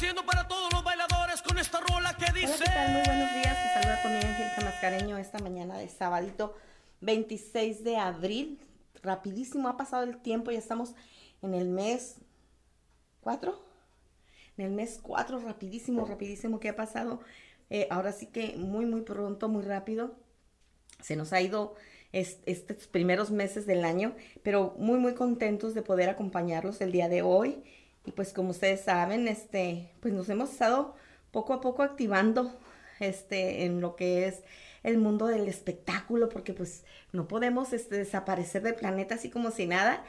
[0.00, 2.54] haciendo para todos los bailadores con esta rola que dice.
[2.54, 2.92] Hola, ¿qué tal?
[2.94, 3.54] Muy buenos días.
[3.54, 6.56] Te saluda tu amiga Angélica Mascareño esta mañana de sabadito
[7.02, 8.58] 26 de abril.
[9.02, 10.94] Rapidísimo ha pasado el tiempo, ya estamos
[11.42, 12.16] en el mes
[13.20, 13.62] 4.
[14.56, 17.20] En el mes 4, rapidísimo, rapidísimo que ha pasado.
[17.68, 20.16] Eh, ahora sí que muy, muy pronto, muy rápido.
[21.02, 21.74] Se nos ha ido
[22.12, 27.20] estos primeros meses del año, pero muy, muy contentos de poder acompañarlos el día de
[27.20, 27.62] hoy.
[28.04, 30.94] Y pues como ustedes saben, este, pues nos hemos estado
[31.30, 32.52] poco a poco activando
[32.98, 34.42] este, en lo que es
[34.82, 39.66] el mundo del espectáculo, porque pues no podemos este, desaparecer del planeta así como si
[39.66, 40.04] nada.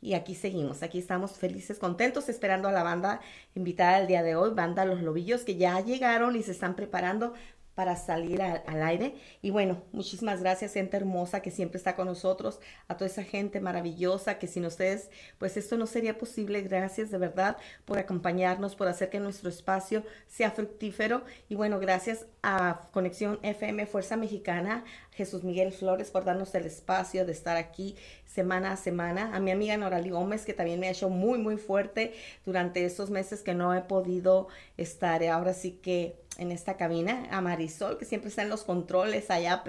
[0.00, 3.20] Y aquí seguimos, aquí estamos felices, contentos, esperando a la banda
[3.54, 7.32] invitada el día de hoy, banda Los Lobillos, que ya llegaron y se están preparando
[7.74, 9.14] para salir al aire.
[9.42, 13.60] Y bueno, muchísimas gracias, gente hermosa que siempre está con nosotros, a toda esa gente
[13.60, 16.62] maravillosa que sin ustedes, pues esto no sería posible.
[16.62, 21.24] Gracias de verdad por acompañarnos, por hacer que nuestro espacio sea fructífero.
[21.48, 27.24] Y bueno, gracias a Conexión FM Fuerza Mexicana, Jesús Miguel Flores por darnos el espacio
[27.24, 29.34] de estar aquí semana a semana.
[29.34, 33.10] A mi amiga Norali Gómez, que también me ha hecho muy, muy fuerte durante estos
[33.10, 35.22] meses que no he podido estar.
[35.24, 39.62] Ahora sí que en esta cabina, a Marisol, que siempre está en los controles allá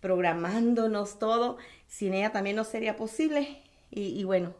[0.00, 1.58] programándonos todo.
[1.88, 3.62] Sin ella también no sería posible.
[3.90, 4.54] Y, y bueno,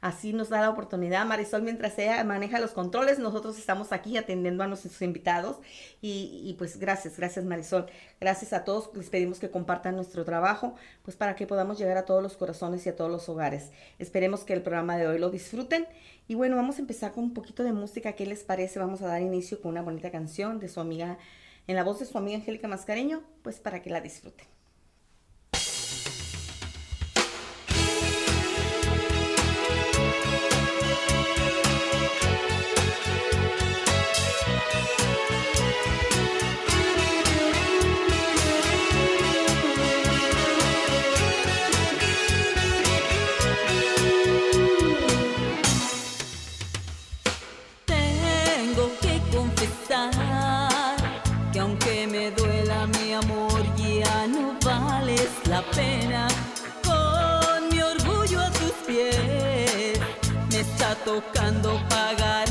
[0.00, 3.18] Así nos da la oportunidad Marisol mientras ella maneja los controles.
[3.18, 5.58] Nosotros estamos aquí atendiendo a nuestros invitados.
[6.00, 7.86] Y, pues gracias, gracias Marisol.
[8.18, 8.90] Gracias a todos.
[8.94, 12.86] Les pedimos que compartan nuestro trabajo, pues para que podamos llegar a todos los corazones
[12.86, 13.72] y a todos los hogares.
[13.98, 15.86] Esperemos que el programa de hoy lo disfruten.
[16.28, 18.12] Y bueno, vamos a empezar con un poquito de música.
[18.12, 18.78] ¿Qué les parece?
[18.78, 21.18] Vamos a dar inicio con una bonita canción de su amiga,
[21.66, 24.59] en la voz de su amiga Angélica Mascareño, pues para que la disfruten.
[55.74, 56.26] Pena,
[56.84, 59.98] con mi orgullo a tus pies,
[60.50, 62.49] me está tocando pagar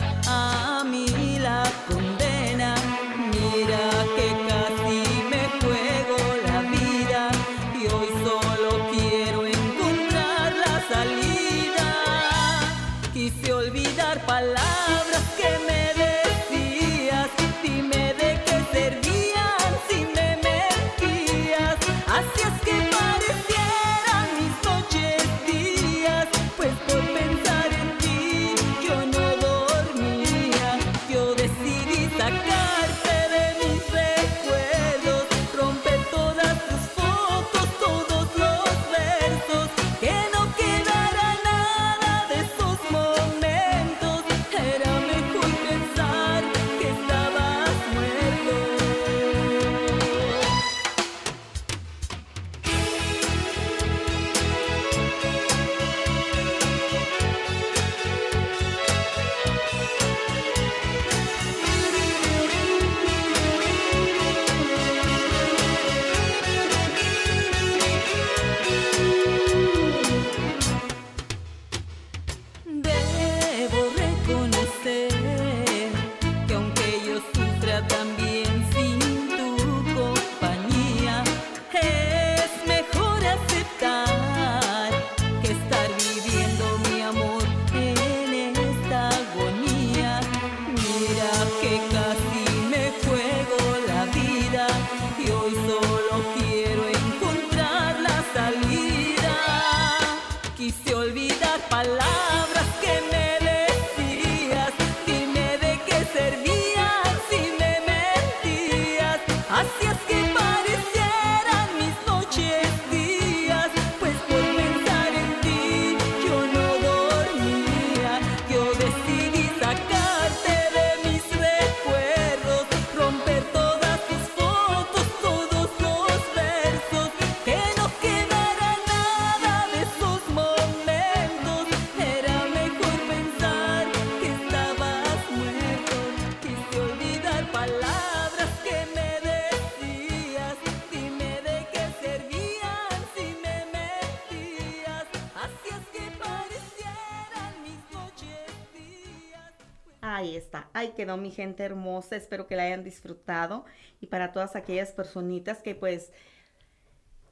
[150.60, 150.70] Está.
[150.74, 152.16] Ahí quedó mi gente hermosa.
[152.16, 153.66] Espero que la hayan disfrutado.
[154.02, 156.12] Y para todas aquellas personitas que pues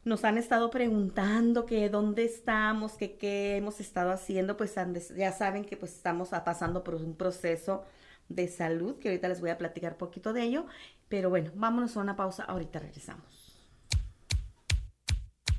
[0.03, 4.74] nos han estado preguntando que dónde estamos, que qué hemos estado haciendo, pues
[5.18, 7.83] ya saben que pues estamos pasando por un proceso
[8.29, 10.65] de salud, que ahorita les voy a platicar poquito de ello.
[11.09, 12.44] Pero bueno, vámonos a una pausa.
[12.44, 13.36] Ahorita regresamos.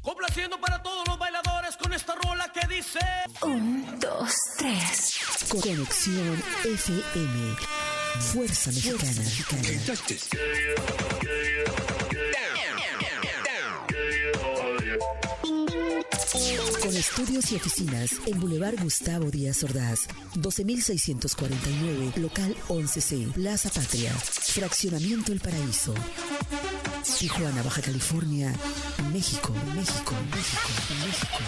[0.09, 2.99] Complaciendo para todos los bailadores con esta rola que dice...
[3.43, 5.19] Un, dos, tres.
[5.51, 7.57] Conexión FM.
[8.33, 9.23] Fuerza Mexicana.
[16.81, 25.33] Con estudios y oficinas en Boulevard Gustavo Díaz Ordaz, 12649, local 11C, Plaza Patria, Fraccionamiento
[25.33, 25.93] El Paraíso.
[27.17, 28.53] Tijuana, Baja California,
[29.13, 30.69] México, México, México,
[31.05, 31.39] México.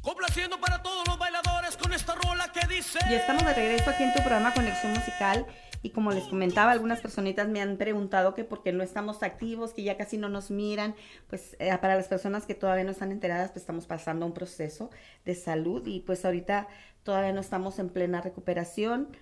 [0.00, 2.98] Complaciendo para todos los bailadores con esta rola que dice...
[3.10, 5.46] Ya estamos de regreso aquí en tu programa Conexión Musical
[5.84, 9.74] y como les comentaba, algunas personitas me han preguntado que por qué no estamos activos,
[9.74, 10.94] que ya casi no nos miran.
[11.28, 14.88] Pues eh, para las personas que todavía no están enteradas, pues estamos pasando un proceso
[15.26, 16.68] de salud y pues ahorita
[17.02, 19.14] todavía no estamos en plena recuperación.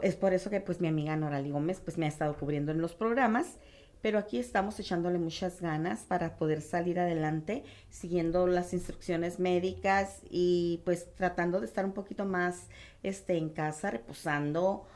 [0.00, 2.80] Es por eso que pues mi amiga Norali Gómez pues me ha estado cubriendo en
[2.80, 3.58] los programas
[4.00, 10.80] pero aquí estamos echándole muchas ganas para poder salir adelante, siguiendo las instrucciones médicas y
[10.84, 12.66] pues tratando de estar un poquito más
[13.04, 14.88] este, en casa, reposando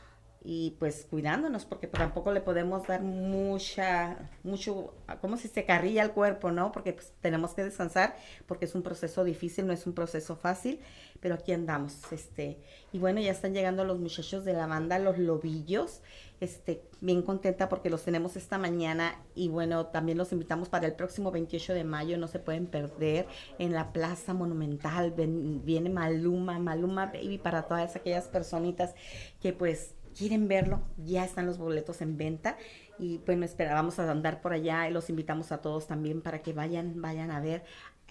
[0.49, 6.11] y pues cuidándonos, porque tampoco le podemos dar mucha, mucho, como si se carrilla el
[6.11, 6.71] cuerpo, ¿no?
[6.71, 8.15] Porque pues, tenemos que descansar,
[8.45, 10.79] porque es un proceso difícil, no es un proceso fácil,
[11.19, 12.59] pero aquí andamos, este,
[12.93, 15.99] y bueno, ya están llegando los muchachos de la banda, los lobillos,
[16.39, 20.93] este, bien contenta porque los tenemos esta mañana y bueno, también los invitamos para el
[20.93, 23.27] próximo 28 de mayo, no se pueden perder
[23.59, 28.95] en la Plaza Monumental, viene Maluma, Maluma Baby para todas aquellas personitas
[29.41, 32.57] que pues quieren verlo, ya están los boletos en venta
[32.97, 36.53] y bueno, esperábamos a andar por allá y los invitamos a todos también para que
[36.53, 37.63] vayan, vayan a ver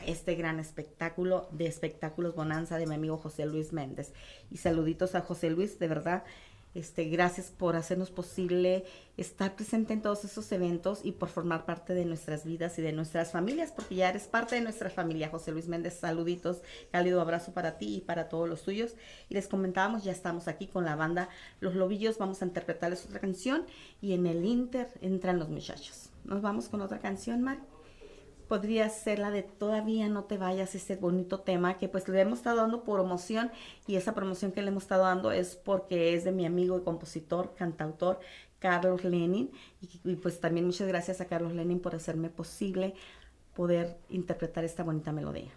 [0.04, 4.12] este gran espectáculo de espectáculos Bonanza de mi amigo José Luis Méndez.
[4.50, 6.24] Y saluditos a José Luis, de verdad,
[6.76, 8.84] este, gracias por hacernos posible
[9.16, 12.92] estar presente en todos esos eventos y por formar parte de nuestras vidas y de
[12.92, 15.30] nuestras familias, porque ya eres parte de nuestra familia.
[15.30, 16.60] José Luis Méndez, saluditos,
[16.92, 18.94] cálido abrazo para ti y para todos los tuyos.
[19.30, 21.30] Y les comentábamos, ya estamos aquí con la banda
[21.60, 23.64] Los Lobillos, vamos a interpretarles otra canción
[24.02, 26.10] y en el Inter entran los muchachos.
[26.24, 27.75] Nos vamos con otra canción, Mari
[28.48, 32.38] podría ser la de Todavía no te vayas, ese bonito tema que pues le hemos
[32.38, 33.50] estado dando promoción
[33.86, 36.82] y esa promoción que le hemos estado dando es porque es de mi amigo y
[36.82, 38.20] compositor, cantautor
[38.58, 39.50] Carlos Lenin
[39.80, 42.94] y, y pues también muchas gracias a Carlos Lenin por hacerme posible
[43.54, 45.50] poder interpretar esta bonita melodía.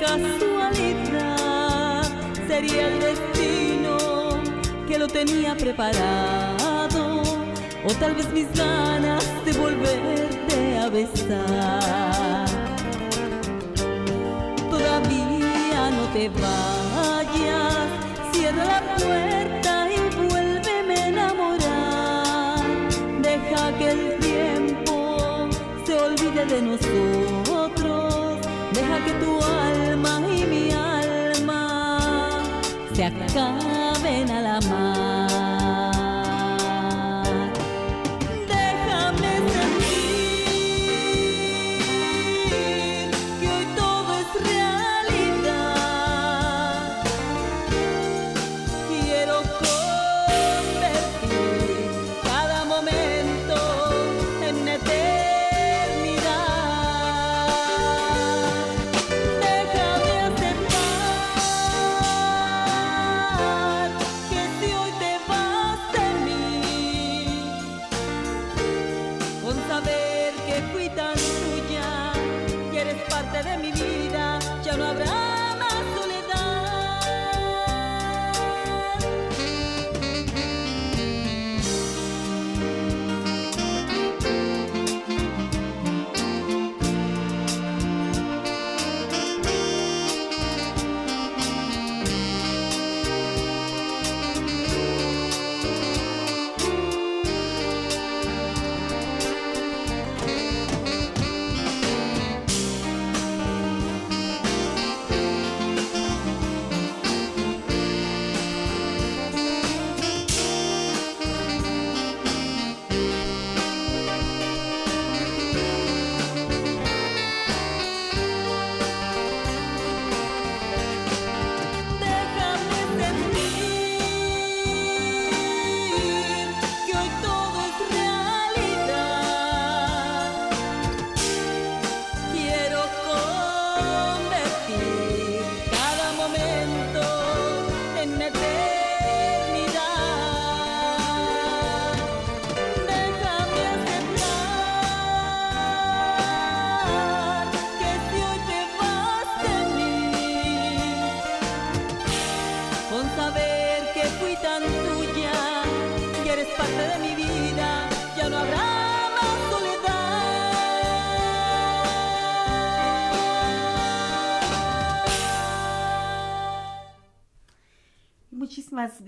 [0.00, 2.02] Casualidad
[2.48, 4.40] sería el destino
[4.88, 7.22] que lo tenía preparado
[7.84, 12.46] o tal vez mis ganas de volverte a besar.
[14.70, 17.88] Todavía no te vayas,
[18.32, 19.59] cierra la puerta
[26.48, 28.38] de nosotros,
[28.72, 30.20] deja que tu alma
[32.94, 34.99] se acaben a la mar.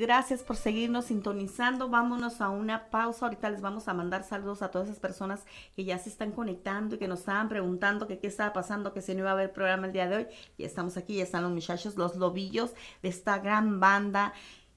[0.03, 1.89] Gracias por seguirnos sintonizando.
[1.89, 3.27] Vámonos a una pausa.
[3.27, 6.97] Ahorita les vamos a mandar saludos a todas esas personas que ya se están conectando
[6.97, 9.87] y que nos estaban preguntando qué estaba pasando, que si no iba a haber programa
[9.87, 10.27] el día de hoy.
[10.59, 14.35] Y estamos aquí, ya están los muchachos, los lobillos de esta gran banda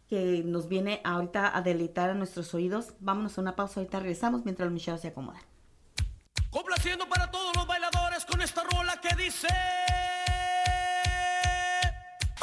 [0.07, 2.93] que nos viene ahorita a deleitar a nuestros oídos.
[2.99, 5.41] Vámonos a una pausa, ahorita regresamos mientras los muchachos se acomodan.
[6.51, 9.47] Complaciendo para todos los bailadores con esta rola que dice.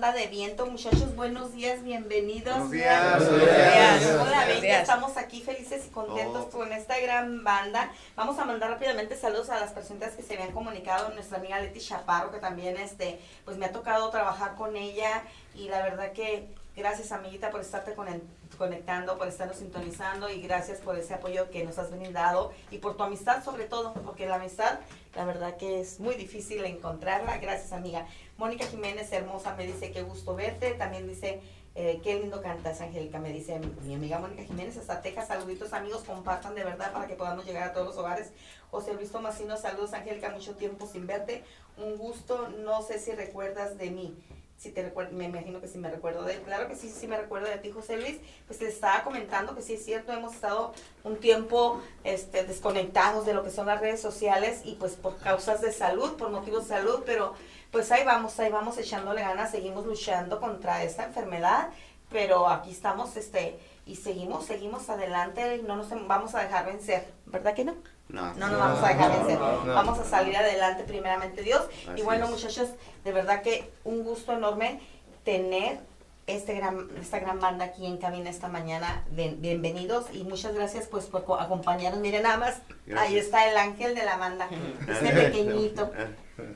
[0.00, 0.66] Banda de viento.
[0.66, 2.52] Muchachos, buenos días, bienvenidos.
[2.54, 3.02] Buenos días.
[3.16, 4.00] Buenos Buenos días.
[4.00, 4.14] días.
[4.20, 4.80] Hola, Buenos días.
[4.82, 6.50] estamos aquí felices y contentos Oh.
[6.50, 7.90] con esta gran banda.
[8.14, 11.08] Vamos a mandar rápidamente saludos a las personas que se habían comunicado.
[11.14, 15.22] Nuestra amiga Leti Chaparro, que también, este, pues me ha tocado trabajar con ella
[15.54, 18.22] y la verdad que gracias, amiguita, por estarte con el-
[18.58, 22.98] conectando, por estarnos sintonizando y gracias por ese apoyo que nos has brindado y por
[22.98, 24.78] tu amistad sobre todo, porque la amistad,
[25.16, 27.38] la verdad que es muy difícil encontrarla.
[27.38, 28.06] Gracias, amiga.
[28.36, 30.72] Mónica Jiménez, hermosa, me dice qué gusto verte.
[30.72, 31.40] También dice,
[31.74, 35.28] eh, qué lindo cantas, Angélica, me dice mi amiga Mónica Jiménez, hasta Texas.
[35.28, 38.30] Saluditos, amigos, compartan de verdad para que podamos llegar a todos los hogares.
[38.70, 41.42] José Luis Tomasino, saludos, Angélica, mucho tiempo sin verte.
[41.78, 44.14] Un gusto, no sé si recuerdas de mí.
[44.58, 46.40] Si te recuer- me imagino que sí me recuerdo de él.
[46.42, 48.16] Claro que sí, sí me recuerdo de ti, José Luis.
[48.46, 50.72] Pues te estaba comentando que sí es cierto, hemos estado
[51.04, 55.60] un tiempo este, desconectados de lo que son las redes sociales y pues por causas
[55.60, 57.34] de salud, por motivos de salud, pero
[57.70, 61.68] pues ahí vamos, ahí vamos echándole ganas, seguimos luchando contra esta enfermedad,
[62.10, 67.54] pero aquí estamos este y seguimos, seguimos adelante, no nos vamos a dejar vencer, ¿verdad
[67.54, 67.76] que no?
[68.08, 69.38] No, No nos vamos a dejar vencer.
[69.38, 69.74] No, no.
[69.74, 71.62] Vamos a salir adelante primeramente Dios.
[71.96, 72.30] y bueno, es.
[72.30, 72.68] muchachos,
[73.04, 74.80] de verdad que un gusto enorme
[75.24, 75.80] tener
[76.28, 79.04] este gran, esta gran banda aquí en cabina esta mañana.
[79.10, 82.00] Bien- bienvenidos y muchas gracias pues por co- acompañarnos.
[82.00, 83.08] Miren nada más, Gracias.
[83.10, 84.48] ahí está el ángel de la banda.
[84.88, 85.90] Este pequeñito,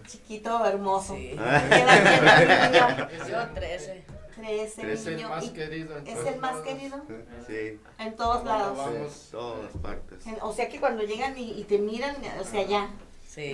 [0.06, 1.14] chiquito, hermoso.
[1.14, 1.36] Sí.
[1.36, 3.28] ¿Qué edad tiene niño?
[3.28, 4.04] Yo 13.
[4.44, 5.28] Es el niño.
[5.28, 6.66] más ¿Y querido en ¿Es el más lados.
[6.66, 7.00] querido?
[7.46, 8.76] Sí, En todos lados.
[8.78, 9.28] Vamos.
[9.30, 10.26] todas partes.
[10.26, 12.90] En- O sea que cuando llegan y, y te miran, o sea, ya.
[13.28, 13.52] Sí.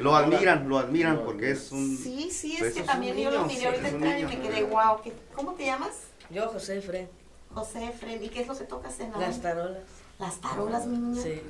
[0.00, 1.96] Lo admiran, lo admiran porque es un...
[1.96, 5.12] Sí, sí, es pues que también yo lo miré ahorita y me quedé, wow, ¿qué-
[5.34, 5.92] ¿cómo te llamas?
[6.30, 7.06] Yo, José Fred.
[7.54, 9.82] José Fred, ¿y qué es lo que tocas en la Las tarolas.
[10.18, 11.22] Las tarolas, mi niño.
[11.22, 11.40] Sí.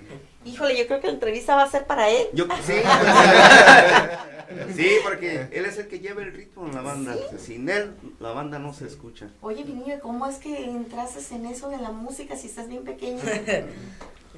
[0.44, 2.26] Híjole, yo creo que la entrevista va a ser para él.
[2.34, 2.74] Yo, sí,
[4.76, 7.16] sí, porque él es el que lleva el ritmo en la banda.
[7.38, 9.30] Sin él, la banda no se escucha.
[9.40, 12.84] Oye, mi niño, ¿cómo es que entraste en eso de la música si estás bien
[12.84, 13.20] pequeño?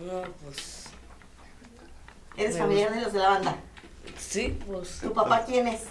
[0.00, 0.84] No, pues.
[2.38, 2.98] Eres familiar gusta.
[2.98, 3.56] de los de la banda.
[4.16, 5.00] Sí, pues.
[5.02, 5.82] ¿Tu papá quién es?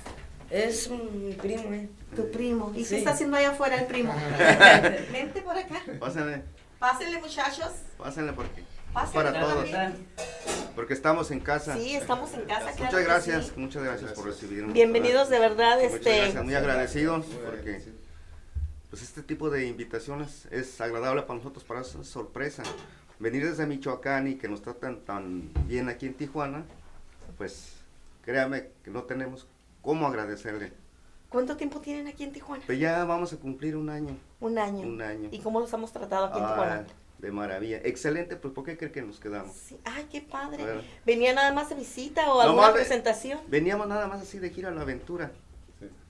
[0.50, 1.88] Es un- mi primo, ¿eh?
[2.16, 2.72] Tu primo.
[2.76, 2.90] ¿Y Sí.
[2.92, 4.12] qué está haciendo allá afuera el primo?
[5.12, 5.76] Vente por acá.
[6.00, 6.42] Pásenle,
[6.80, 7.72] Pásenle, muchachos.
[7.98, 9.32] pásenle porque Pásenle.
[9.32, 9.70] para todos.
[10.76, 11.76] porque estamos en casa.
[11.76, 13.52] Sí, estamos en casa, claro Muchas gracias, sí.
[13.58, 14.74] muchas gracias por recibirnos.
[14.74, 16.18] Bienvenidos de verdad, Muchas este.
[16.18, 17.84] gracias, muy agradecidos porque
[18.90, 22.64] pues este tipo de invitaciones es agradable para nosotros, para esa sorpresa.
[23.20, 26.64] Venir desde Michoacán y que nos tratan tan bien aquí en Tijuana,
[27.38, 27.74] pues
[28.24, 29.46] créame que no tenemos
[29.82, 30.72] cómo agradecerle.
[31.30, 32.64] ¿Cuánto tiempo tienen aquí en Tijuana?
[32.66, 34.88] Pues ya vamos a cumplir un año, Un año.
[34.88, 35.30] un año.
[35.32, 36.88] ¿Y cómo los hemos tratado aquí en Ah, Tijuana?
[37.20, 37.78] de maravilla.
[37.84, 39.54] Excelente, pues ¿por qué cree que nos quedamos?
[39.56, 39.78] Sí.
[39.84, 40.64] Ay, qué padre.
[41.06, 43.40] ¿Venía nada más de visita o No alguna más presentación?
[43.48, 45.32] Veníamos nada más así de gira a la aventura.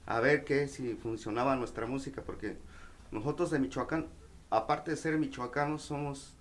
[0.05, 2.57] A ver qué si funcionaba nuestra música, porque
[3.11, 4.07] nosotros de Michoacán,
[4.49, 6.33] aparte de ser michoacanos, somos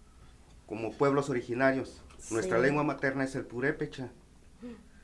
[0.67, 2.01] como pueblos originarios.
[2.31, 2.63] Nuestra Sí.
[2.63, 4.11] lengua materna es el purépecha.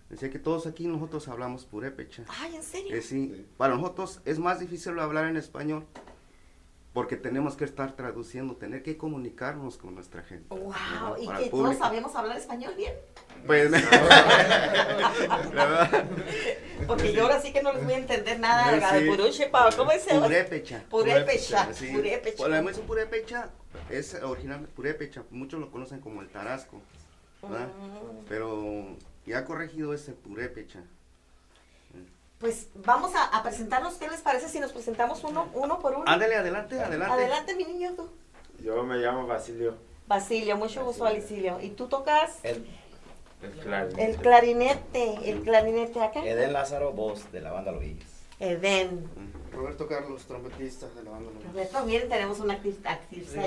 [0.09, 2.25] Decía que todos aquí nosotros hablamos purépecha.
[2.29, 2.95] Ay, ¿en serio?
[2.95, 5.87] Eh, sí, para nosotros es más difícil hablar en español
[6.95, 10.47] porque tenemos que estar traduciendo, tener que comunicarnos con nuestra gente.
[10.55, 12.95] Wow, y que todos sabemos hablar español bien.
[13.45, 13.91] Pues, ¿verdad?
[16.87, 19.11] Porque yo ahora sí que no les voy a entender nada de sí.
[19.11, 20.21] Puruchepa, ¿cómo es eso?
[20.21, 20.85] Purépecha.
[20.89, 21.89] Purépecha, Sí.
[21.93, 22.37] purépecha.
[22.39, 23.51] Bueno, además un purépecha
[23.91, 26.81] es original purépecha, muchos lo conocen como el tarasco,
[27.43, 27.67] ¿verdad?
[27.67, 28.25] Mm.
[28.29, 28.97] Pero
[29.27, 30.81] ya corregido es el purépecha.
[32.39, 36.05] Pues vamos a, a presentarnos, ¿qué les parece si nos presentamos uno, uno por uno?
[36.07, 37.15] Ándale, adelante, adelante.
[37.15, 38.11] Adelante, mi niño, tú.
[38.63, 39.77] Yo me llamo Basilio.
[40.07, 41.59] Basilio, mucho gusto, Basilio.
[41.61, 42.39] ¿Y tú tocas?
[42.43, 42.67] El,
[43.43, 44.05] El clarinete.
[44.05, 46.25] El clarinete, el clarinete acá.
[46.25, 48.11] Eden Lázaro, voz de la banda Loillas.
[48.41, 49.09] Eden.
[49.53, 51.53] Roberto Carlos, trompetista de la banda Loillas.
[51.53, 52.99] Roberto, miren, tenemos un artista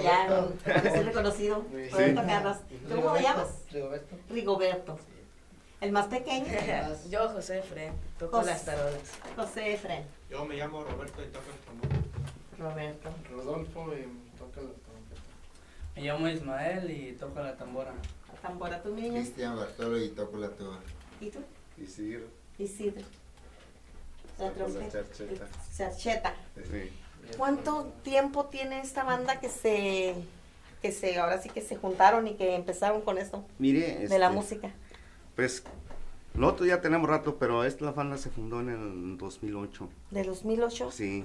[0.01, 1.65] ya, un conocido reconocido.
[1.72, 1.89] Sí.
[1.91, 2.57] Roberto Carlos.
[2.89, 3.48] ¿Tú cómo te llamas?
[3.72, 4.15] Rigoberto.
[4.29, 5.00] Rigoberto.
[5.79, 6.48] El más pequeño,
[7.09, 8.50] Yo, José Efren, toco José.
[8.50, 9.01] las tarolas.
[9.35, 10.03] José Efren.
[10.29, 12.07] Yo me llamo Roberto y toco el tambor.
[12.57, 13.09] Roberto.
[13.29, 15.22] Rodolfo y toca la trompeta.
[15.96, 17.94] Me llamo Ismael y toco la tambora.
[18.33, 19.13] La tambora, mi niño.
[19.22, 20.79] Cristian Bartolo y toco la tuba.
[21.22, 21.40] ¿Y tú?
[21.77, 22.25] Isidro.
[22.57, 23.05] Isidro.
[24.40, 24.92] La la trompeta.
[24.92, 25.48] charcheta.
[25.77, 26.33] Charcheta.
[26.55, 26.92] Sí.
[27.37, 30.16] ¿Cuánto tiempo tiene esta banda que se,
[30.81, 34.27] que se, ahora sí que se juntaron y que empezaron con esto Mire, de la
[34.27, 34.72] este, música?
[35.37, 35.63] Pues
[36.33, 39.87] nosotros ya tenemos rato, pero esta banda se fundó en el 2008.
[40.11, 40.91] ¿De 2008?
[40.91, 41.23] Sí.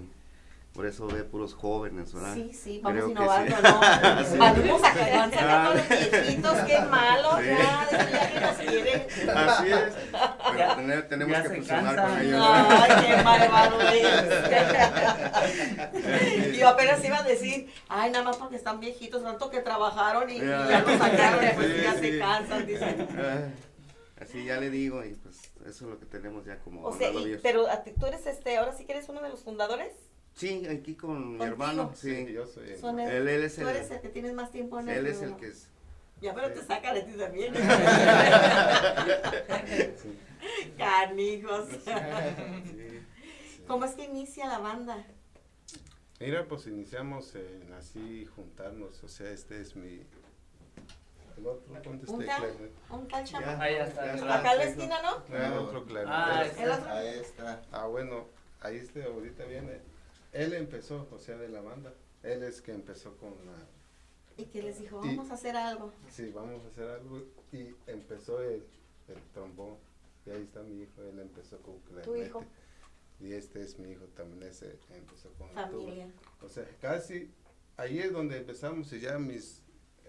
[0.75, 2.33] Por eso ve puros jóvenes, ¿verdad?
[2.35, 3.63] Sí, sí, vamos innovando, sí.
[3.63, 3.81] ¿no?
[4.25, 4.39] Sí.
[4.39, 7.45] Venimos a que van sacando los viejitos, qué malo, Sí.
[7.47, 9.07] ya, ya que nos quieren.
[9.37, 9.95] Así es.
[10.51, 12.09] Pero tener- tenemos ya que cansan.
[12.09, 12.47] con ellos.
[12.49, 14.25] Ay, qué malvado es.
[16.59, 20.37] Yo apenas iba a decir, ay, nada más porque están viejitos, tanto que trabajaron y,
[20.37, 22.01] y ya nos sacaron, y pues ya sí.
[22.13, 23.07] se cansan, dicen.
[24.23, 27.11] Así ya le digo, y pues eso es lo que tenemos ya como O sea,
[27.11, 29.93] y- pero a ti- tú eres este, ahora sí que eres uno de los fundadores.
[30.35, 32.33] Sí, aquí con mi hermano, Sí, sí.
[32.33, 34.89] yo soy el- Él, él es tú el, eres el que tienes más tiempo en
[34.89, 35.69] él el es el que es.
[36.21, 37.53] Ya, pero te saca de ti también.
[40.03, 40.19] Sí.
[40.79, 41.69] Canijos.
[41.85, 43.01] Sí.
[43.67, 45.05] ¿Cómo es que inicia la banda?
[46.21, 49.03] Mira, pues iniciamos en así juntarnos.
[49.03, 50.05] O sea, este es mi.
[51.43, 52.73] El otro, ¿dónde está ¿Un el clarinete?
[52.91, 53.47] ¿Un tal chamo?
[53.47, 53.61] Ya.
[53.61, 54.07] Ahí ya está.
[54.07, 54.39] Ya atrás.
[54.41, 55.37] Acá en la esquina, ¿no?
[55.37, 56.13] Ah, otro clarinete.
[56.15, 56.91] Ah, ¿El otro?
[56.93, 57.63] Ahí está.
[57.73, 58.27] Ah, bueno,
[58.61, 59.81] ahí este ahorita viene.
[60.33, 61.93] Él empezó, o sea, de la banda.
[62.23, 63.53] Él es que empezó con la.
[64.37, 65.93] Y que les dijo, Y- vamos a hacer algo.
[66.09, 67.23] Sí, vamos a hacer algo.
[67.53, 68.65] Y empezó el,
[69.09, 69.77] el trombón.
[70.25, 72.09] Y ahí está mi hijo, él empezó con clarinete.
[72.09, 72.45] ¿Tu hijo?
[73.21, 75.49] Y este es mi hijo también, ese empezó con.
[75.51, 76.07] Familia.
[76.41, 77.31] O sea, casi
[77.77, 79.61] ahí es donde empezamos y ya mis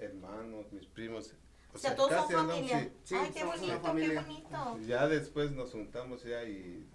[0.03, 1.33] hermanos, mis primos.
[1.73, 2.79] O sea, todos son andamos, familia.
[2.83, 2.91] sí.
[3.03, 4.79] sí, Ay, qué bonito, qué bonito.
[4.85, 6.85] Ya después nos juntamos ya y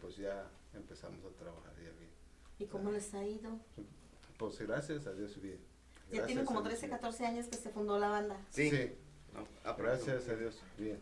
[0.00, 2.10] pues ya empezamos a trabajar ya bien.
[2.58, 3.58] ¿Y cómo les ha ido?
[4.36, 5.58] Pues gracias a Dios bien.
[6.12, 6.98] Ya tienen como a Dios, 13, bien.
[6.98, 8.36] 14 años que se fundó la banda.
[8.50, 8.70] Sí.
[8.70, 8.92] Sí,
[9.32, 11.00] No, gracias a Dios bien.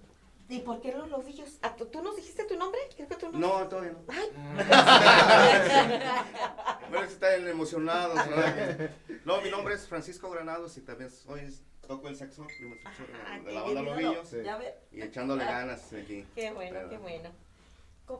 [0.48, 1.58] ¿Y por qué los lobillos?
[1.62, 2.80] Ah, ¿tú, nos dijiste tu nombre?
[2.94, 3.38] Creo que tú no.
[3.38, 4.00] No, todavía no.
[4.08, 4.28] Ay,
[6.90, 8.90] Bueno, están emocionados, ¿verdad?
[9.24, 12.46] No, mi nombre es Francisco Granados y también soy, toco el saxo,
[12.82, 14.28] saxo de la- ah, de qué la banda Lobillos.
[14.28, 14.36] Sí.
[14.44, 14.74] Ya ve.
[14.92, 16.26] Y echándole ganas aquí.
[16.34, 17.30] Qué bueno, qué bueno.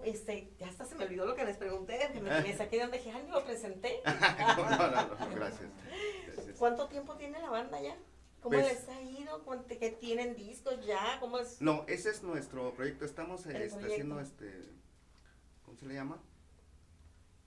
[0.04, 2.82] Este, ya hasta se me olvidó lo que les pregunté, que me, me saqué de
[2.82, 4.00] donde dije, ay, ni lo presenté.
[4.06, 5.68] no, no, no, gracias.
[6.34, 6.56] Gracias.
[6.58, 7.94] ¿Cuánto tiempo tiene la banda ya?
[8.42, 9.42] ¿Cómo Pues- les ha ido?
[9.44, 11.18] ¿Cuánto- ¿Que tienen discos ya?
[11.20, 11.60] ¿Cómo es?
[11.62, 13.04] No, ese es nuestro proyecto.
[13.04, 13.86] Estamos este, proyecto.
[13.86, 14.52] haciendo este,
[15.64, 16.20] ¿cómo se le llama?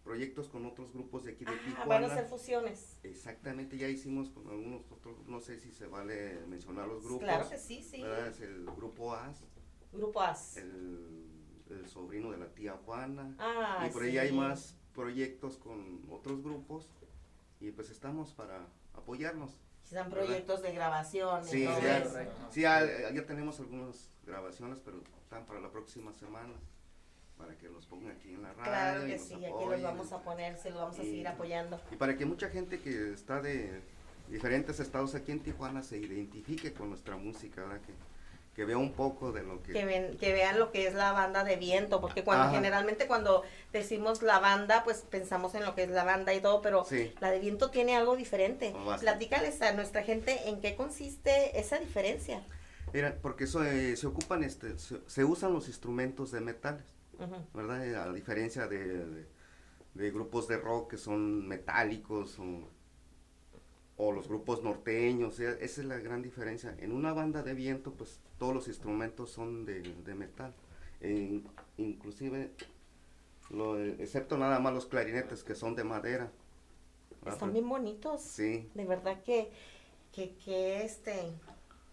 [0.04, 2.08] Proyectos con otros grupos de aquí de Ah, van a Tijuana.
[2.08, 2.98] hacer fusiones.
[3.04, 7.24] Exactamente, ya hicimos con algunos otros, no sé si se vale mencionar los grupos.
[7.24, 8.02] Claro que sí, sí.
[8.02, 8.28] ¿verdad?
[8.28, 9.44] Es el grupo AS,
[9.92, 10.58] Grupo AS.
[10.58, 11.26] el,
[11.72, 13.36] el sobrino de la tía Juana.
[13.40, 14.36] Ah, y por ahí hay sí.
[14.36, 16.88] más proyectos con otros grupos
[17.60, 19.60] y pues estamos para apoyarnos.
[19.92, 20.10] ¿Verdad?
[20.10, 21.46] proyectos de grabación.
[21.46, 22.04] Sí, ya,
[22.52, 26.54] sí, ya, ya tenemos algunas grabaciones, pero están para la próxima semana,
[27.38, 28.64] para que los pongan aquí en la radio.
[28.64, 29.84] Claro que sí, aquí los apoyen.
[29.84, 31.80] vamos a poner, se los vamos a Y- seguir apoyando.
[31.92, 33.82] Y para que mucha gente que está de
[34.30, 37.82] diferentes estados aquí en Tijuana se identifique con nuestra música, ¿verdad?
[37.82, 37.94] Que,
[38.56, 39.74] que vea un poco de lo que...
[39.74, 42.54] Que, ven- que vean lo que es la banda de viento, porque cuando Ajá.
[42.56, 46.62] generalmente cuando decimos la banda, pues pensamos en lo que es la banda y todo,
[46.62, 47.14] pero Sí.
[47.20, 48.74] la de viento tiene algo diferente.
[49.02, 52.44] Platícales a nuestra gente en qué consiste esa diferencia.
[52.94, 56.86] Mira, porque eso, eh, se ocupan, este, se, se usan los instrumentos de metales.
[57.54, 58.08] ¿verdad?
[58.10, 59.26] A diferencia de, de-
[59.96, 62.70] de grupos de rock que son metálicos o,
[63.98, 66.76] o los grupos norteños, esa es la gran diferencia.
[66.80, 70.54] En una banda de viento, pues todos los instrumentos son de, de metal,
[71.02, 71.42] E
[71.78, 72.52] inclusive,
[73.50, 76.32] lo- excepto nada más los clarinetes que son de madera,
[77.26, 78.22] Están bien bonitos.
[78.22, 78.70] Sí.
[78.76, 79.50] De verdad que,
[80.12, 81.14] que, que este,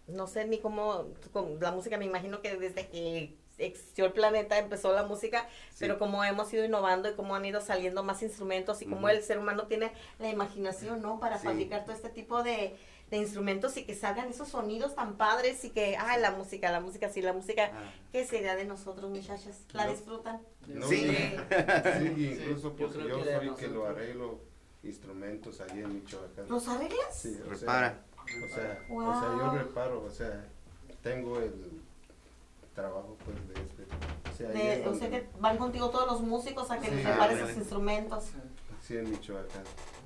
[0.07, 4.57] no sé ni cómo, cómo- la música me imagino que desde que existió el planeta
[4.57, 5.47] empezó la música,
[5.79, 9.09] pero como hemos ido innovando y cómo han ido saliendo más instrumentos y cómo Ujú.
[9.09, 11.19] el ser humano tiene la imaginación, ¿no?
[11.19, 11.45] Para Sí.
[11.45, 12.75] fabricar todo este tipo de,
[13.11, 16.79] de instrumentos y que salgan esos sonidos tan padres y que, ah, la música, la
[16.79, 17.71] música, sí, la música,
[18.11, 19.59] ¿qué sería de nosotros, muchachas?
[19.73, 19.91] ¿La No.
[19.91, 20.41] disfrutan?
[20.67, 21.05] No, Sí.
[21.99, 24.39] sí, incluso Yo pues yo que de soy que lo arreglo
[24.83, 26.45] instrumentos allí en Michoacán.
[26.49, 27.15] ¿Los arreglas?
[27.15, 27.99] Sí, o sea, Repara.
[28.17, 30.45] o sea, o sea, yo reparo, o sea,
[31.01, 31.53] tengo el
[32.73, 33.83] trabajo pues de este.
[34.31, 36.95] O sea, De- es o sea que van contigo todos los músicos a que Sí.
[36.95, 38.25] les repares sus instrumentos.
[38.81, 39.63] Sí, en Michoacán.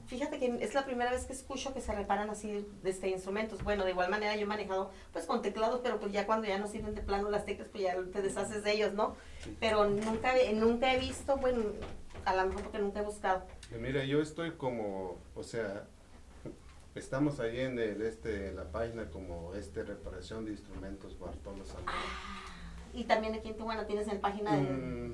[0.08, 3.62] Fíjate que es la primera vez que escucho que se reparan así este instrumentos.
[3.64, 6.58] Bueno, de igual manera yo he manejado pues con teclados, pero pues ya cuando ya
[6.60, 9.16] no sirven de plano las teclas, pues ya te deshaces de ellos, ¿no?
[9.60, 11.62] Pero nunca, he- nunca he visto, bueno,
[12.24, 13.44] a lo mejor porque nunca he buscado.
[13.72, 15.86] Y Mira, yo estoy como, o sea,
[16.96, 21.94] estamos ahí en el, este, la página como este reparación de instrumentos Bartolo Zamora.
[22.98, 24.62] Y también aquí en Tijuana tienes en página de...
[24.64, 25.14] Mm,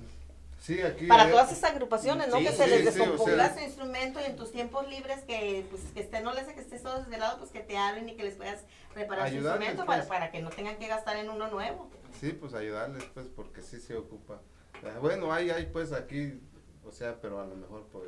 [0.57, 1.05] sí, aquí.
[1.05, 2.37] Para eh, todas esas agrupaciones, ¿no?
[2.37, 5.21] sí, que sí, se les sí, descompula sea, su instrumento y en tus tiempos libres
[5.25, 8.15] que, pues, que esté, no les que estés todo desvelado, pues que te hablen y
[8.15, 8.63] que les puedas
[8.95, 9.97] reparar su instrumento pues.
[9.97, 11.89] para, para que no tengan que gastar en uno nuevo.
[12.21, 14.39] Sí, pues ayudarles, pues, porque sí se ocupa.
[14.75, 16.39] Ah, Bueno, hay, hay, pues, aquí,
[16.85, 18.03] o sea, pero a lo mejor, por,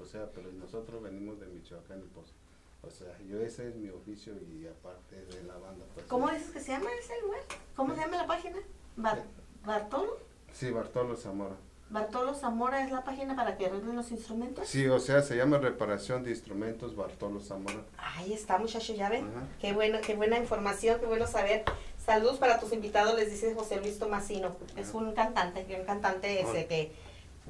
[0.00, 2.34] o sea, pero nosotros venimos de Michoacán y pues,
[2.82, 6.04] o sea, yo ese es mi oficio y aparte de la banda, pues.
[6.06, 7.42] ¿Cómo dices que se llama ese lugar?
[7.76, 8.58] ¿Cómo se llama la página?
[9.02, 9.24] Bar-
[9.64, 10.18] Bartolo.
[10.52, 11.54] Sí, Bartolo Zamora.
[11.90, 14.68] Bartolo Zamora es la página para que arreglen los instrumentos.
[14.68, 17.80] Sí, o sea, se llama reparación de instrumentos Bartolo Zamora.
[17.98, 19.24] Ahí está, muchacho, ya ven.
[19.28, 19.46] Ajá.
[19.60, 21.64] Qué bueno, qué buena información, qué bueno saber.
[21.98, 24.54] Saludos para tus invitados, les dice José Luis Tomasino.
[24.76, 26.92] Es un cantante, un cantante ese que,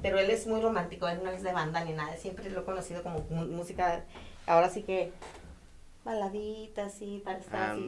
[0.01, 2.63] pero él es muy romántico, él no es de banda ni nada, siempre lo he
[2.65, 4.03] conocido como música,
[4.47, 5.13] ahora sí que
[6.03, 7.87] baladita así, para estar así,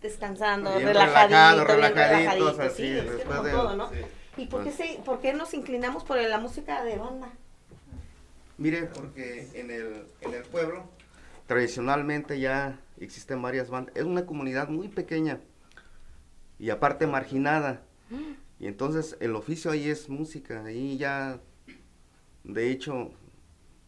[0.00, 3.90] descansando, Bien relajadito, relajadito, sí, así, es que después como de- todo, ¿no?
[3.90, 3.96] sí.
[4.36, 7.30] ¿Y por qué, Pues- se, por qué nos inclinamos por la música de banda?
[8.58, 10.84] Mire, porque en el, en el pueblo
[11.46, 13.94] tradicionalmente ya existen varias bandas.
[13.96, 15.40] Es una comunidad muy pequeña
[16.58, 17.82] y aparte marginada.
[18.58, 20.64] Y entonces el oficio ahí es música.
[20.64, 21.40] Ahí ya,
[22.44, 23.10] de hecho,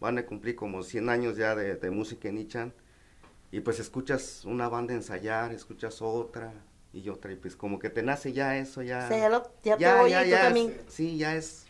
[0.00, 2.72] van a cumplir como 100 años ya de, de música en Ichan.
[3.54, 6.52] Y pues escuchas una banda ensayar, escuchas otra
[6.92, 7.32] y otra.
[7.32, 9.04] Y pues como que te nace ya eso, ya.
[9.04, 10.76] O sea, ya lo- ya te oye y tú es- también.
[10.88, 11.66] sí, ya es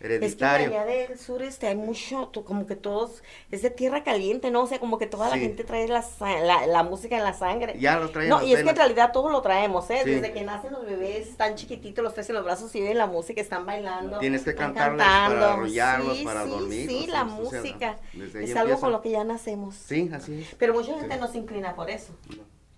[0.00, 0.66] Es que hereditario.
[0.68, 4.62] allá del sur este, hay mucho, como que todos, es de tierra caliente, ¿no?
[4.62, 5.40] O sea, como que toda la Sí.
[5.42, 6.02] gente trae la,
[6.42, 7.76] la, la música en la sangre.
[7.78, 10.00] Ya lo traen No, y es que en realidad todo lo traemos, ¿eh?
[10.02, 10.10] Sí.
[10.12, 13.06] Desde que nacen los bebés, tan chiquititos, los traes en los brazos y oyen la
[13.06, 14.18] música, están bailando.
[14.20, 15.46] Tienes que están cantarles para cantando.
[15.46, 17.98] arrullarlos, Sí, para sí, dormirlos, Sí, sí, la o sea, música.
[18.14, 18.80] Es algo empieza.
[18.80, 19.74] con lo que ya nacemos.
[19.74, 20.54] Sí, así es.
[20.58, 22.14] Pero mucha gente no se inclina por eso.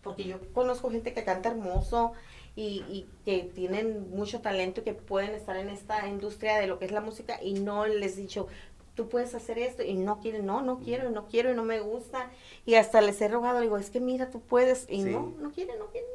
[0.02, 2.12] Porque yo conozco gente que canta hermoso
[2.56, 6.78] y, y que tienen mucho talento y que pueden estar en esta industria de lo
[6.78, 8.46] que es la música y no les he dicho,
[8.94, 11.80] tú puedes hacer esto y no quieren, no, no quiero, no quiero y no me
[11.80, 12.30] gusta.
[12.66, 15.10] Y hasta les he rogado, digo, es que mira, tú puedes y Sí.
[15.10, 16.10] no, no quieren, no quieren.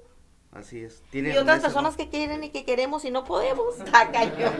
[0.57, 1.03] Así es.
[1.11, 3.77] Y otras personas que quieren y que queremos y no podemos.
[3.85, 4.53] Está cañón.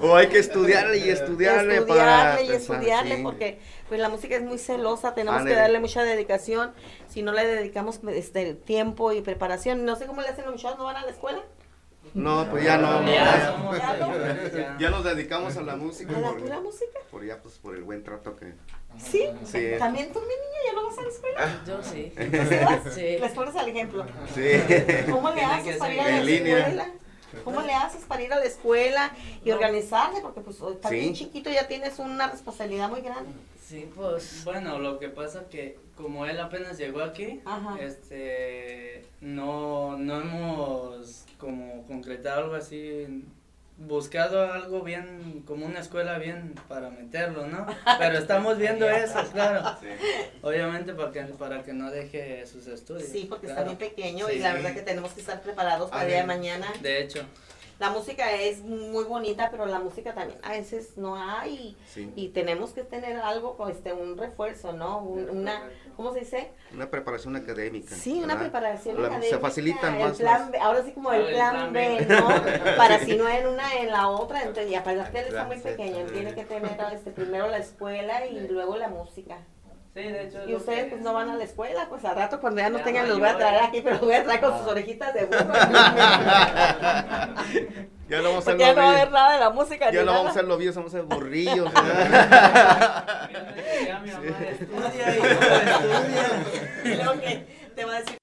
[0.00, 0.10] don.
[0.10, 3.22] O hay que estudiarle y estudiarle, para estudiarle y pensar, estudiarle sí.
[3.22, 3.58] porque
[3.88, 6.72] pues la música es muy celosa, tenemos que darle mucha dedicación,
[7.08, 10.78] si no le dedicamos este tiempo y preparación, no sé cómo le hacen los muchachos,
[10.78, 11.42] ¿no van a la escuela?
[12.14, 13.02] No, pues ya no.
[13.06, 14.48] Ya Ya, somos Ya no.
[14.48, 14.76] ya.
[14.78, 16.16] ya nos dedicamos a la música.
[16.16, 16.98] ¿A la por, pura música?
[17.10, 18.54] por ya, pues, por el buen trato que...
[18.98, 19.70] Sí, Sí.
[19.78, 21.62] también tú mi niño ya no vas a la escuela.
[21.66, 22.12] Yo sí.
[22.16, 22.94] ¿Tú sí vas?
[22.94, 23.18] Sí.
[23.20, 24.06] Les pones al ejemplo.
[24.34, 25.10] Sí.
[25.10, 26.90] ¿Cómo le haces para ir a la escuela?
[27.44, 29.10] ¿Cómo le haces para ir a la escuela
[29.44, 30.20] y organizarse?
[30.20, 31.24] Porque pues también Sí.
[31.24, 33.30] chiquito ya tienes una responsabilidad muy grande.
[33.66, 37.78] Sí, pues bueno, lo que pasa que como él apenas llegó aquí, Ajá.
[37.80, 43.24] este, no, no hemos como concretado algo así,
[43.86, 47.66] buscado algo bien, como una escuela bien para meterlo, ¿no?
[47.98, 49.76] Pero estamos viendo eso, claro.
[50.42, 53.08] Obviamente para que, para que no deje sus estudios.
[53.08, 53.62] Sí, porque claro.
[53.62, 54.34] está bien pequeño Sí.
[54.36, 56.66] y la verdad que tenemos que estar preparados para el día de mañana.
[56.80, 57.24] De hecho.
[57.78, 62.12] La música es muy bonita, pero la música también a veces no hay Sí.
[62.14, 64.98] y tenemos que tener algo, este, un refuerzo, ¿no?
[65.00, 65.62] Un- una,
[65.96, 66.52] ¿cómo se dice?
[66.72, 67.94] Una preparación académica.
[67.96, 69.36] Sí, una preparación La- académica.
[69.36, 70.16] Se facilitan más.
[70.18, 72.14] plan ahora sí como el el plan, plan B, B.
[72.14, 72.26] ¿no?
[72.76, 75.96] Para si no en una, en la otra, entonces, y aparte él está muy pequeño,
[75.98, 79.38] él tiene que tener este, primero la escuela y luego la música.
[79.94, 80.38] Sí, de hecho.
[80.48, 82.84] Y ustedes pues no van a la escuela, pues al rato cuando ya no Ya
[82.84, 85.26] tengan los voy a traer aquí, pero los voy a traer con sus orejitas de
[85.26, 85.52] burro.
[88.08, 89.90] Ya no vamos a Porque ya ser no va a haber nada de la música
[89.90, 91.72] Ya no vamos a ser lobillos, vamos a ser borrillos.
[93.86, 96.44] Ya mi mamá Estudia, estudia.
[96.84, 98.18] Y luego que te va a decir,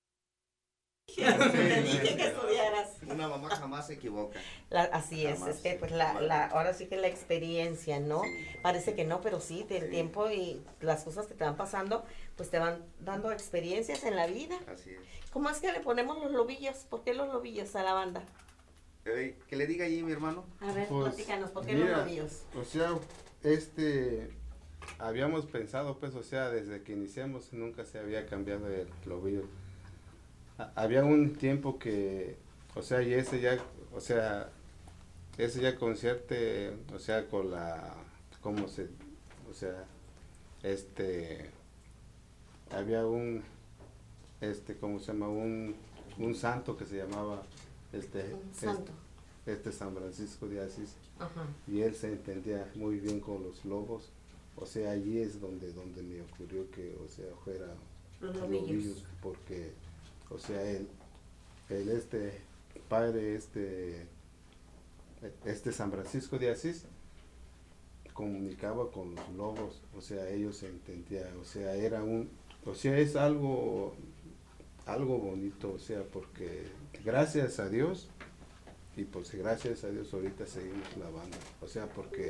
[1.26, 2.90] te dije que estudiaras.
[3.08, 4.40] Una mamá jamás se equivoca.
[4.70, 5.56] La- así es, Jamás.
[5.56, 8.22] es que pues la, la, ahora sí que la experiencia, ¿no?
[8.62, 12.04] Parece que no, pero sí, del tiempo y las cosas que te van pasando,
[12.36, 14.58] pues te van dando experiencias en la vida.
[14.72, 15.00] Así es.
[15.32, 16.78] ¿Cómo es que le ponemos los lobillos?
[16.90, 18.24] ¿Por qué los lobillos a la banda?
[19.06, 20.46] Eh, que le diga allí mi hermano.
[20.62, 22.44] A ver, Pues, platícanos, ¿por qué mira, los lobillos?
[22.60, 22.92] O sea,
[23.44, 24.30] este,
[25.00, 29.44] habíamos pensado, pues, o sea, desde que iniciamos nunca se había cambiado el lobillo.
[30.60, 32.38] Ha- Había un tiempo que,
[32.76, 33.58] o sea, y ese ya,
[33.96, 34.50] o sea,
[35.38, 37.96] ese ya concierte, o sea, con la,
[38.42, 38.88] ¿cómo se,
[39.50, 39.86] o sea,
[40.64, 41.50] este,
[42.72, 43.42] había un,
[44.42, 45.30] este, ¿cómo se llama?
[45.30, 45.76] Un,
[46.18, 47.42] un santo que se llamaba,
[47.94, 48.92] este, este-
[49.46, 51.44] este San Francisco de Asís Ajá.
[51.68, 54.10] y él se entendía muy bien con los lobos
[54.56, 57.66] o sea allí es donde donde me ocurrió que o sea fuera
[58.22, 59.04] Los lobillos.
[59.24, 59.72] porque
[60.30, 60.88] o sea él
[61.70, 62.42] el este
[62.88, 64.08] padre este
[65.46, 66.86] este San Francisco de Asís
[68.14, 72.30] comunicaba con los lobos o sea ellos se entendían o sea era un
[72.66, 73.96] o sea es algo
[74.86, 76.68] algo bonito o sea porque
[77.04, 78.10] gracias a Dios
[79.00, 81.38] y pues gracias a Dios ahorita seguimos la banda.
[81.62, 82.30] O sea, porque,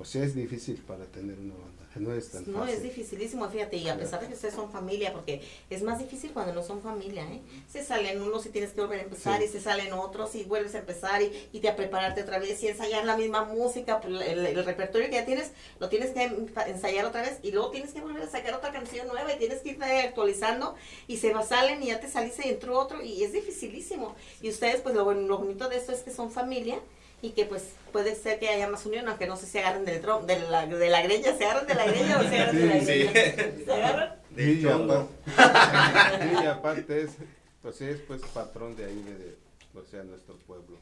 [0.00, 1.76] o sea, es difícil para tener una banda.
[1.96, 2.76] No es tan No, fácil.
[2.76, 6.30] es dificilísimo, fíjate, y a pesar de que ustedes son familia, porque es más difícil
[6.32, 7.40] cuando no son familia, ¿eh?
[7.68, 9.46] Se salen unos y tienes que volver a empezar, Sí.
[9.46, 12.62] y se salen otros y vuelves a empezar y, y te a prepararte otra vez
[12.62, 16.22] y ensayar la misma música, el, el repertorio que ya tienes, lo tienes que
[16.68, 19.60] ensayar otra vez y luego tienes que volver a sacar otra canción nueva y tienes
[19.60, 20.76] que irte actualizando
[21.08, 24.14] y se va, salen y ya te saliste y entró otro y es dificilísimo.
[24.40, 26.78] Y ustedes, pues lo, lo bonito de esto es que son familia
[27.22, 30.00] y que pues puede ser que haya más unión, aunque no sé si agarren del
[30.00, 32.66] tron, de la, de la greña, se agarran de la greña o se agarran de
[32.66, 32.86] la Sí.
[32.86, 33.12] greña.
[33.64, 34.16] ¿Se agarran?
[34.36, 35.08] Sí, y chongo.
[35.36, 37.10] aparte, sí, y aparte es,
[37.62, 39.36] pues es pues patrón de ahí, de, de,
[39.74, 40.78] o sea, nuestro pueblo.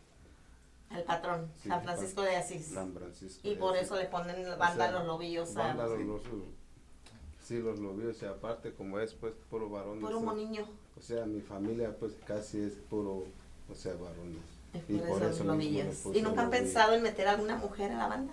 [0.91, 2.67] El patrón, Sí, San Francisco de Asís.
[2.67, 3.41] San Francisco.
[3.47, 3.87] Y de por Asís.
[3.87, 6.23] eso le ponen O banda sea, los lobillos a banda los, los-
[7.45, 10.01] sí, los lobillos, y aparte como es pues puro varón.
[10.01, 10.69] puro moniño.
[10.99, 13.25] O sea, mi familia pues casi es puro,
[13.71, 14.39] o sea, varones.
[14.89, 15.97] Y por eso los mismo le lobillos.
[15.97, 18.33] puse ¿Y nunca han pensado en meter alguna mujer a la banda?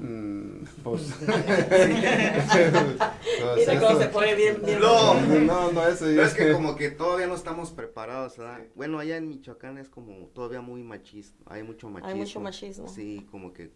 [0.00, 1.14] Mm, pues.
[3.56, 4.80] Mira cómo se pone bien, bien.
[4.80, 8.60] No, No, no, eso No, ya es que como que todavía no estamos preparados, ¿verdad?
[8.74, 12.16] Bueno, allá en Michoacán es como todavía muy machista, hay mucho machismo.
[12.16, 12.88] mucho machismo.
[12.88, 13.70] Sí, como que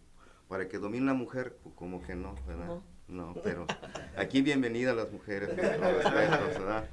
[0.48, 2.66] para que domine una mujer, pues, como que no, ¿verdad?
[2.66, 2.82] No.
[3.08, 3.66] No, pero
[4.16, 6.88] aquí bienvenidas las mujeres, con todo respeto, ¿verdad?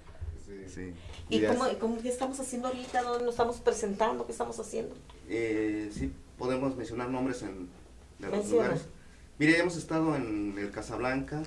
[0.74, 0.94] Sí.
[1.30, 3.02] ¿Y cómo, y cómo- qué estamos haciendo ahorita?
[3.04, 4.26] ¿Dónde nos estamos presentando?
[4.26, 4.96] ¿Qué estamos haciendo?
[5.28, 7.70] Eh, sí, podemos mencionar nombres en
[8.20, 8.64] de los Menciona.
[8.64, 8.86] lugares.
[9.38, 11.42] Mire, hemos estado en el Casablanca,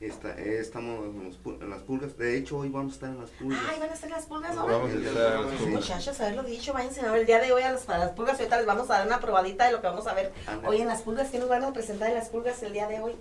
[0.00, 3.18] está, eh, estamos en, los en las pulgas, de hecho hoy vamos a estar en
[3.20, 3.60] las pulgas.
[3.68, 4.84] Ay, van a estar las pulgas Vamos ahora.
[4.84, 5.56] a estar en las Sí.
[5.64, 5.74] pulgas.
[5.82, 8.38] Muchachos, haberlo dicho, váyanse a ver el día de hoy a las, a las pulgas.
[8.38, 10.32] Ahorita les vamos a dar una probadita de lo que vamos a ver
[10.66, 11.30] hoy en las pulgas.
[11.30, 13.12] ¿Qué nos van a presentar en las pulgas el día de hoy?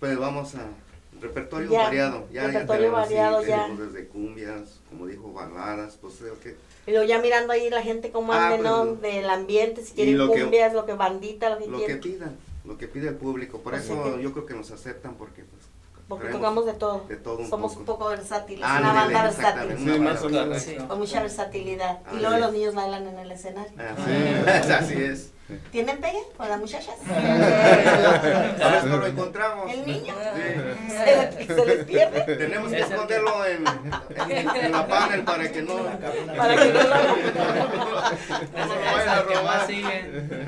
[0.00, 0.66] Pues vamos a
[1.20, 2.26] repertorio Ya, variado.
[2.32, 3.62] Ya, repertorio sí, variado, ya.
[3.66, 7.82] tenemos desde cumbias, como dijo, baladas, pues creo que Y luego ya mirando ahí la
[7.82, 8.84] gente cómo Ah, ande, pues, ¿no?
[8.84, 11.84] lo- Del ambiente, si quieren lo que- cumbias, lo que bandita, lo que lo que
[11.84, 12.00] quieran.
[12.00, 13.58] pidan, lo que pide el público.
[13.60, 15.62] Por Pues sí eso que- yo creo que nos aceptan porque pues
[16.08, 17.04] Porque tocamos de todo.
[17.08, 17.80] de todo un Somos poco.
[17.80, 18.62] un poco versátiles.
[18.68, 19.64] Ah, una banda versátil.
[19.70, 20.48] una Sí, banda más o menos.
[20.50, 20.86] versátil.
[20.86, 21.98] Con mucha versatilidad.
[22.04, 22.40] Ah, y luego sí.
[22.42, 23.72] los niños bailan en el escenario.
[23.78, 24.10] Así,
[24.72, 25.30] así es.
[25.70, 26.94] ¿Tienen pegue con las muchachas?
[27.10, 29.70] A veces no lo encontramos.
[29.70, 30.14] ¿El niño?
[30.34, 30.42] Sí.
[31.46, 32.22] ¿Se, se les pierde?
[32.36, 33.62] Tenemos que esconderlo en,
[34.30, 35.76] en, en la panel para que no,
[36.36, 36.94] Para que no lo no
[38.68, 39.68] se lo vayan a robar.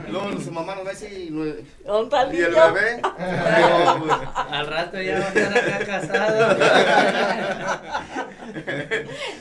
[0.08, 1.44] Luego su mamá nos ve así y, no-
[1.84, 3.00] ¿Dónde está el y el bebé.
[3.02, 4.12] no, pues,
[4.50, 6.56] Al rato ya va a estar acá casado.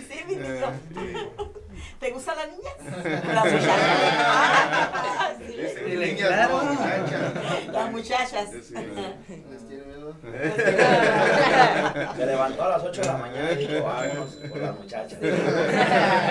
[0.09, 1.54] Sí, mi niño.
[1.99, 2.73] ¿Te gustan las niñas?
[3.33, 5.37] Las muchachas.
[5.37, 5.45] Sí.
[5.85, 6.63] Dile, niñas, claro.
[6.63, 7.67] no, muchachas.
[7.71, 8.49] Las muchachas.
[8.49, 8.73] Sí.
[8.75, 10.15] ¿Les tiene miedo?
[12.15, 15.19] Se levantó a las 8 de la mañana y dijo, vámonos con las muchachas.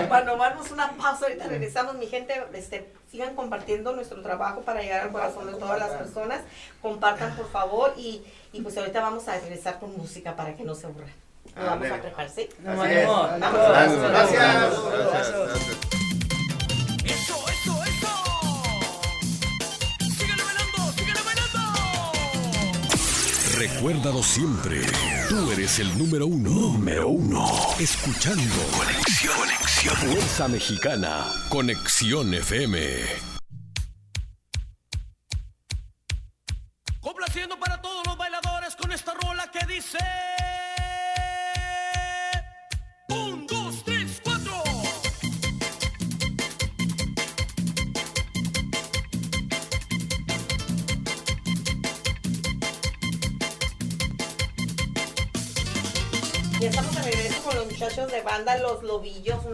[0.09, 5.03] Cuando vamos una pausa, ahorita regresamos, mi gente, este, sigan compartiendo nuestro trabajo para llegar
[5.03, 6.43] al corazón de todas las personas,
[6.83, 10.75] compartan por favor y, y pues ahorita vamos a regresar con música para que no
[10.75, 11.25] se aburran.
[11.57, 12.49] Nos vamos a preparar, ¿sí?
[12.63, 12.77] Nos.
[12.77, 13.31] Vamos.
[13.39, 14.41] Gracias.
[14.41, 15.85] Gracias.
[23.57, 24.81] Recuérdalo siempre.
[25.29, 26.51] Tú eres el número uno.
[26.51, 27.47] Número uno.
[27.79, 28.43] Escuchando.
[28.77, 29.37] Conexión.
[29.37, 29.97] Conexión.
[29.97, 31.27] Fuerza Mexicana.
[31.51, 33.34] Conexión FM.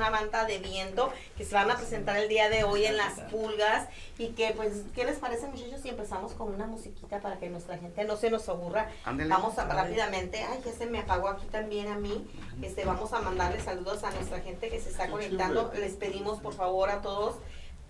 [0.00, 3.20] Una banda de viento que se van a presentar el día de hoy en Las
[3.30, 3.86] Pulgas.
[4.18, 7.76] Y que, pues, ¿qué les parece, muchachos, si empezamos con una musiquita para que nuestra
[7.76, 8.90] gente no se nos aburra?
[9.04, 10.42] Vamos a rápidamente.
[10.42, 12.26] Ay, ya se me apagó aquí también a mí.
[12.62, 15.70] Este, vamos a mandarle saludos a nuestra gente que se está conectando.
[15.74, 17.36] Les pedimos, por favor, a todos.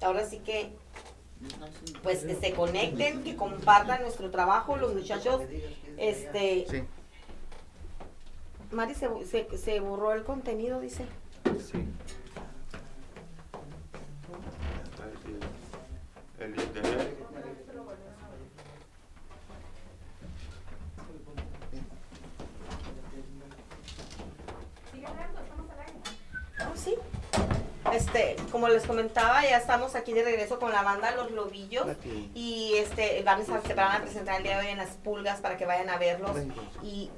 [0.00, 0.72] Ahora sí que
[2.02, 5.40] pues que se conecten, que compartan nuestro trabajo, los muchachos,
[5.96, 6.82] este, Sí.
[8.72, 11.06] Mari se, se, se borró el contenido, dice.
[11.44, 11.86] Sí.
[16.38, 17.16] El internet.
[26.60, 26.94] Oh, sí.
[27.92, 31.86] Este, como les comentaba, ya estamos aquí de regreso con la banda Los Lobillos
[32.34, 34.90] y este van a, estar- se van a presentar el día de hoy en las
[34.90, 36.36] pulgas para que vayan a verlos
[36.82, 37.10] y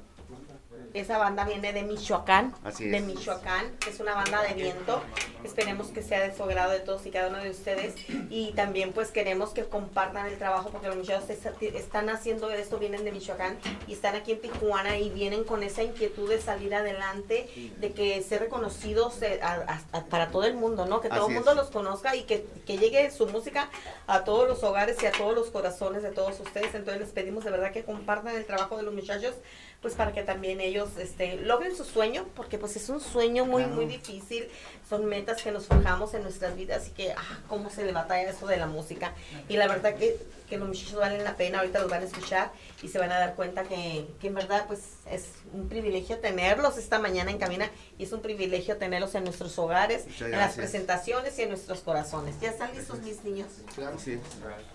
[0.93, 3.03] esa banda viene de Michoacán, Así de es.
[3.03, 5.01] Michoacán, es una banda de viento.
[5.43, 7.95] Esperemos que sea de su agrado de todos y cada uno de ustedes.
[8.29, 12.77] Y también pues queremos que compartan el trabajo porque los muchachos es- están haciendo esto,
[12.79, 16.73] vienen de Michoacán y están aquí en Tijuana y vienen con esa inquietud de salir
[16.73, 19.53] adelante, de que ser reconocidos eh, a-
[19.91, 21.01] a- a- para todo el mundo, ¿no?
[21.01, 21.57] Que todo el mundo es.
[21.57, 23.69] los conozca y que, que llegue su música
[24.07, 26.73] a todos los hogares y a todos los corazones de todos ustedes.
[26.73, 29.35] Entonces les pedimos de verdad que compartan el trabajo de los muchachos,
[29.83, 33.63] pues para que también ellos este, logren su sueño, porque pues es un sueño muy,
[33.63, 33.75] Claro.
[33.75, 34.47] muy difícil.
[34.89, 38.29] Son metas que nos forjamos en nuestras vidas y que, ah, cómo se le batalla
[38.29, 39.13] eso de la música.
[39.49, 40.17] Y la verdad que,
[40.49, 43.19] que los muchachos valen la pena, ahorita los van a escuchar y se van a
[43.19, 44.79] dar cuenta que, que en verdad pues
[45.11, 49.59] es un privilegio tenerlos esta mañana en cabina y es un privilegio tenerlos en nuestros
[49.59, 52.39] hogares, en las presentaciones y en nuestros corazones.
[52.39, 53.49] ¿Ya están listos mis niños?
[53.97, 54.17] Sí.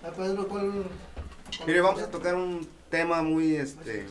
[0.04, 0.84] Ah, Pedro, ¿cuál?
[1.66, 4.06] Mire, vamos a tocar un tema muy, este,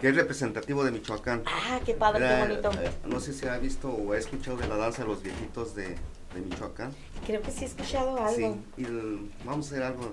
[0.00, 1.42] que es representativo de Michoacán.
[1.46, 2.70] Ah, qué padre, qué bonito.
[2.82, 5.74] eh, no sé si ha visto o ha escuchado de la danza de los viejitos
[5.74, 5.88] de,
[6.34, 6.92] de Michoacán.
[7.26, 8.34] Creo que sí he escuchado algo.
[8.36, 10.12] Sí, y el- vamos a hacer algo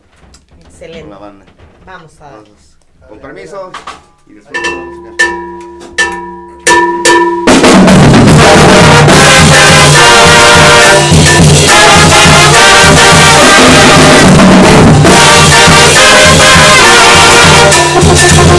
[0.61, 1.01] Excelente.
[1.01, 1.45] con la banda.
[1.85, 2.47] Vamos a ver.
[3.09, 3.71] Con permiso,
[4.27, 6.23] y después vamos a buscar.
[18.05, 18.52] Thank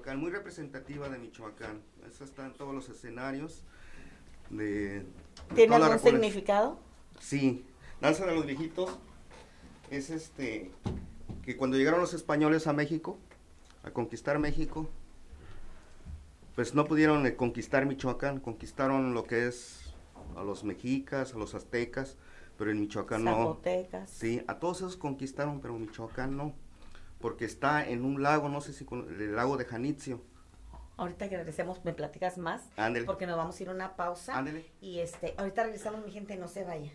[0.00, 0.20] Michoacán.
[0.20, 1.82] muy representativa de Michoacán.
[2.08, 3.62] Esa está en todos los escenarios
[4.48, 5.00] de...
[5.00, 5.04] de
[5.54, 6.78] ¿Tiene algún significado?
[7.20, 7.64] Sí,
[8.00, 8.98] Danza de los Viejitos
[9.90, 10.70] es este,
[11.42, 13.18] que cuando llegaron los españoles a México,
[13.82, 14.88] a conquistar México,
[16.54, 19.94] pues no pudieron eh, conquistar Michoacán, conquistaron lo que es
[20.36, 22.16] a los mexicas, a los aztecas,
[22.56, 23.32] pero en Michoacán no.
[23.32, 24.10] Zapotecas.
[24.10, 26.54] Sí, a todos esos conquistaron, pero Michoacán no,
[27.20, 30.22] porque está en un lago, no sé si con, el lago de Janitzio.
[30.96, 32.62] Ahorita que regresemos me platicas más.
[32.76, 33.06] Ándele.
[33.06, 34.36] Porque nos vamos a ir a una pausa.
[34.36, 34.70] Ándele.
[34.80, 36.92] Y este, ahorita regresamos, mi gente, no se vaya.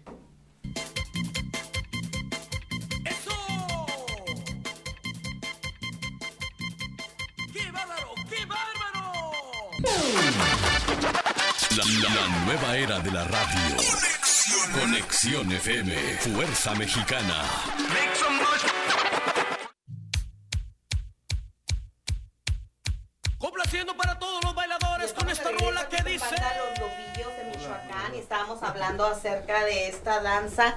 [7.53, 8.09] ¡Qué bárbaro!
[8.29, 9.11] ¡Qué bárbaro!
[11.77, 13.77] La, la- la nueva era de la radio.
[14.79, 15.93] Conexión FM.
[16.19, 17.43] Fuerza Mexicana.
[17.77, 18.84] Complaciendo
[25.59, 26.25] que dice.
[26.25, 30.75] Banda Los Lobillos de Michoacán y estábamos hablando acerca de esta danza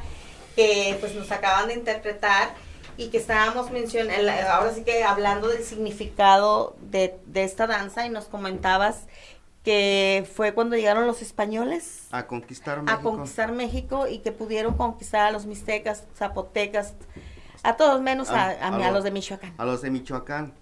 [0.56, 2.54] que pues nos acaban de interpretar
[2.96, 8.10] y que estábamos mencionando, ahora sí que hablando del significado de, de esta danza y
[8.10, 9.02] nos comentabas
[9.64, 13.02] que fue cuando llegaron los españoles A conquistar a México.
[13.02, 16.94] conquistar México y que pudieron conquistar a los mixtecas, zapotecas,
[17.62, 19.54] a todos menos a, a- a lo- los de Michoacán.
[19.58, 20.52] A los de Michoacán.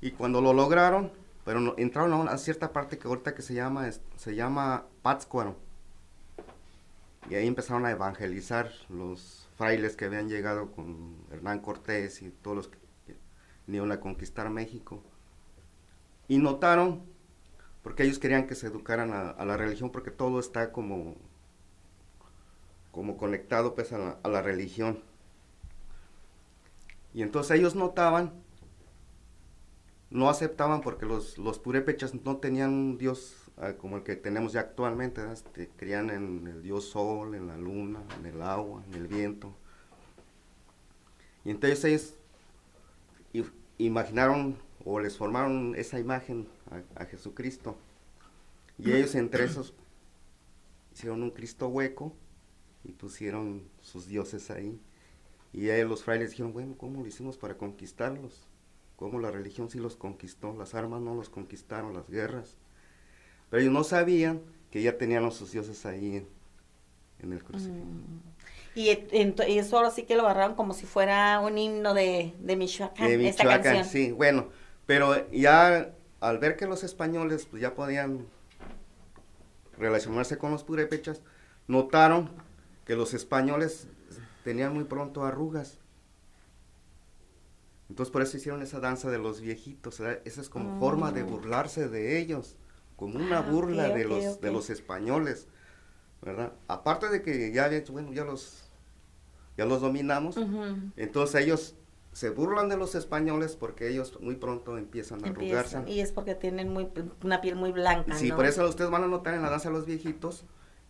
[0.00, 1.12] Y cuando lo lograron,
[1.44, 5.56] pero no- entraron a una cierta parte que ahorita que se llama, se llama Pátzcuaro.
[7.30, 12.56] Y ahí empezaron a evangelizar los frailes que habían llegado con Hernán Cortés y todos
[12.56, 12.78] los que
[13.66, 15.02] vinieron a conquistar México.
[16.28, 17.02] Y notaron,
[17.82, 21.16] porque ellos querían que se educaran a, la religión, porque todo está como,
[22.92, 25.02] como conectado pues a la religión.
[27.14, 28.43] Y entonces ellos notaban,
[30.14, 34.52] no aceptaban porque los, los purépechas no tenían un dios ah, como el que tenemos
[34.52, 35.20] ya actualmente.
[35.32, 39.52] Este, creían en el dios sol, en la luna, en el agua, en el viento.
[41.44, 42.14] Y entonces
[43.32, 47.76] ellos imaginaron o les formaron esa imagen a, a Jesucristo.
[48.78, 49.74] Y ellos entre esos
[50.94, 52.14] hicieron un Cristo hueco
[52.84, 54.80] y pusieron sus dioses ahí.
[55.52, 58.46] Y ahí los frailes dijeron, bueno, ¿cómo lo hicimos para conquistarlos?
[58.96, 60.54] ¿Cómo la religión sí los conquistó?
[60.56, 62.56] Las armas no los conquistaron, las guerras.
[63.50, 66.28] Pero ellos no sabían que ya tenían a sus dioses ahí en,
[67.20, 67.86] en el crucifijo.
[68.74, 72.34] Y, ent- y eso ahora sí que lo agarraron como si fuera un himno de,
[72.40, 73.84] de Michoacán, De esta Michoacán, canción.
[73.84, 74.48] sí, bueno,
[74.86, 78.26] pero ya al ver que los españoles pues, ya podían
[79.78, 81.20] relacionarse con los purépechas,
[81.66, 82.30] notaron
[82.84, 83.88] que los españoles
[84.44, 85.78] tenían muy pronto arrugas.
[87.88, 91.26] Entonces por eso hicieron esa danza de los viejitos, esa es como forma de Mm.
[91.26, 92.56] burlarse de ellos,
[92.96, 94.40] como una Ah, burla ok, de ok, los ok.
[94.42, 95.48] de los españoles,
[96.22, 96.52] ¿verdad?
[96.68, 98.64] Aparte de que ya bueno, ya los
[99.56, 100.90] ya los dominamos, Ujú.
[100.96, 101.74] entonces ellos
[102.12, 105.82] se burlan de los españoles porque ellos muy pronto empiezan a arrugarse.
[105.86, 106.88] Y es porque tienen muy,
[107.22, 108.36] una piel muy blanca, Sí, ¿no?
[108.36, 110.44] por eso ustedes van a notar en la danza de los viejitos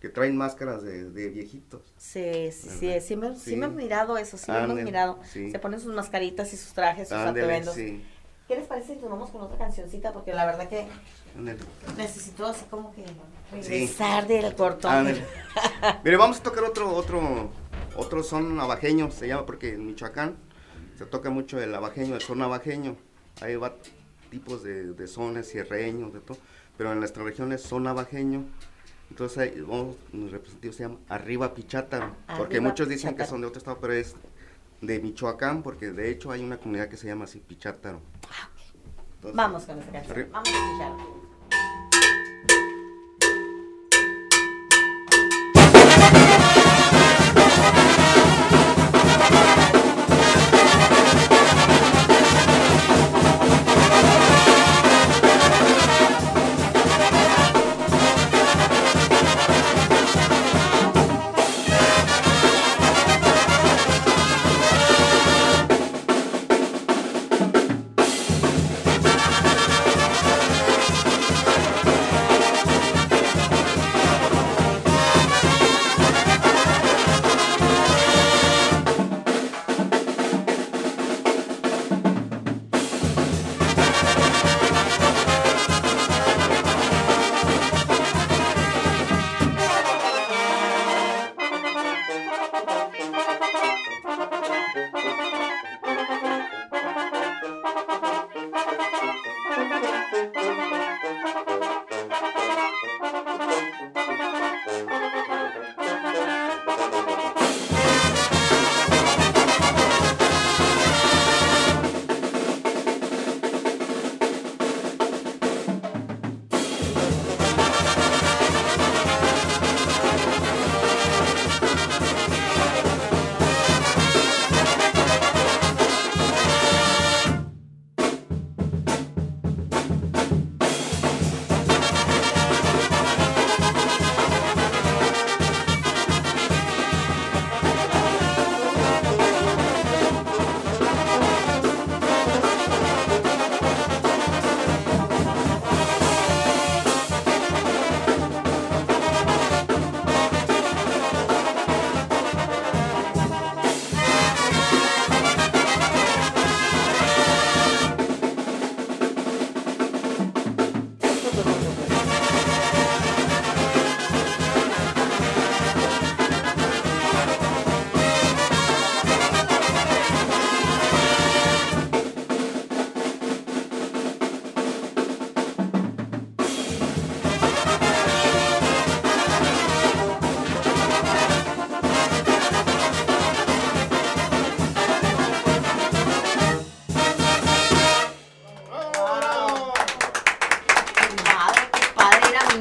[0.04, 1.80] que traen máscaras de, de viejitos.
[1.96, 3.02] Sí, sí, sí, ¿Verdad?
[3.06, 3.56] sí, me, sí Sí.
[3.56, 5.18] me hemos mirado eso, sí lo hemos mirado.
[5.32, 5.50] sí.
[5.50, 7.74] Se ponen sus mascaritas y sus trajes, sus Ándele, atuendos.
[7.74, 8.04] sí.
[8.46, 10.12] ¿Qué les parece si nos vamos con otra cancioncita?
[10.12, 10.86] Porque la verdad que
[11.96, 13.02] necesito así como que
[13.50, 15.06] regresar del cortón.
[16.04, 17.48] Mire, vamos a tocar otro, otro,
[17.96, 20.36] otro son navajeño, se llama, porque en Michoacán
[20.98, 22.98] se toca mucho el navajeño, el son navajeño.
[23.40, 23.74] Hay va
[24.30, 26.36] tipos de, de sones, sierreños, de todo,
[26.76, 28.44] pero en nuestra región es son navajeño.
[29.10, 33.30] Entonces, ahí, vamos, mi representativo se llama Arriba Pichátaro, porque Arriba muchos dicen que Pichátaro.
[33.30, 34.16] son de otro estado, pero es
[34.80, 38.00] de Michoacán, porque de hecho hay una comunidad que se llama así Pichátaro.
[39.16, 40.28] Entonces, Vamos con esta canción.
[40.32, 41.04] Vamos a escucharla.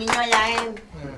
[0.02, 0.76] Traen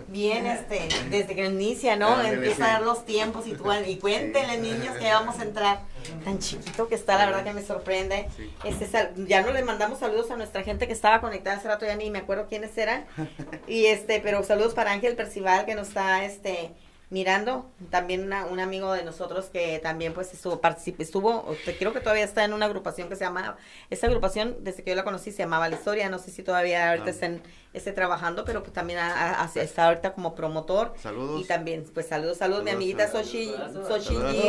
[0.08, 2.22] bien este, desde que inicia, ¿no?
[2.22, 2.62] Empieza sí.
[2.64, 5.80] a dar los tiempos y, tú, y cuéntenle, niños, que ya vamos a entrar.
[6.24, 8.28] Tan chiquito que está, la verdad que me sorprende.
[8.64, 11.86] Este, sal- ya no le mandamos saludos a nuestra gente que estaba conectada hace rato,
[11.86, 13.06] ya ni me acuerdo quiénes eran.
[13.68, 16.72] Y este, pero saludos para Ángel Percival que nos está este
[17.10, 22.00] mirando, también una- un amigo de nosotros que también pues estuvo, particip- estuvo, creo que
[22.00, 23.58] todavía está en una agrupación que se llama,
[23.90, 26.90] esa agrupación desde que yo la conocí se llamaba La Historia, no sé si todavía
[26.90, 27.12] ahorita Ah.
[27.12, 27.42] estén,
[27.76, 30.94] esté trabajando, pero pues también ha- está ahorita como promotor.
[31.02, 31.42] Saludos.
[31.42, 33.08] Y también, pues saludos, saludos, mi amiguita.
[33.12, 33.52] Sochi,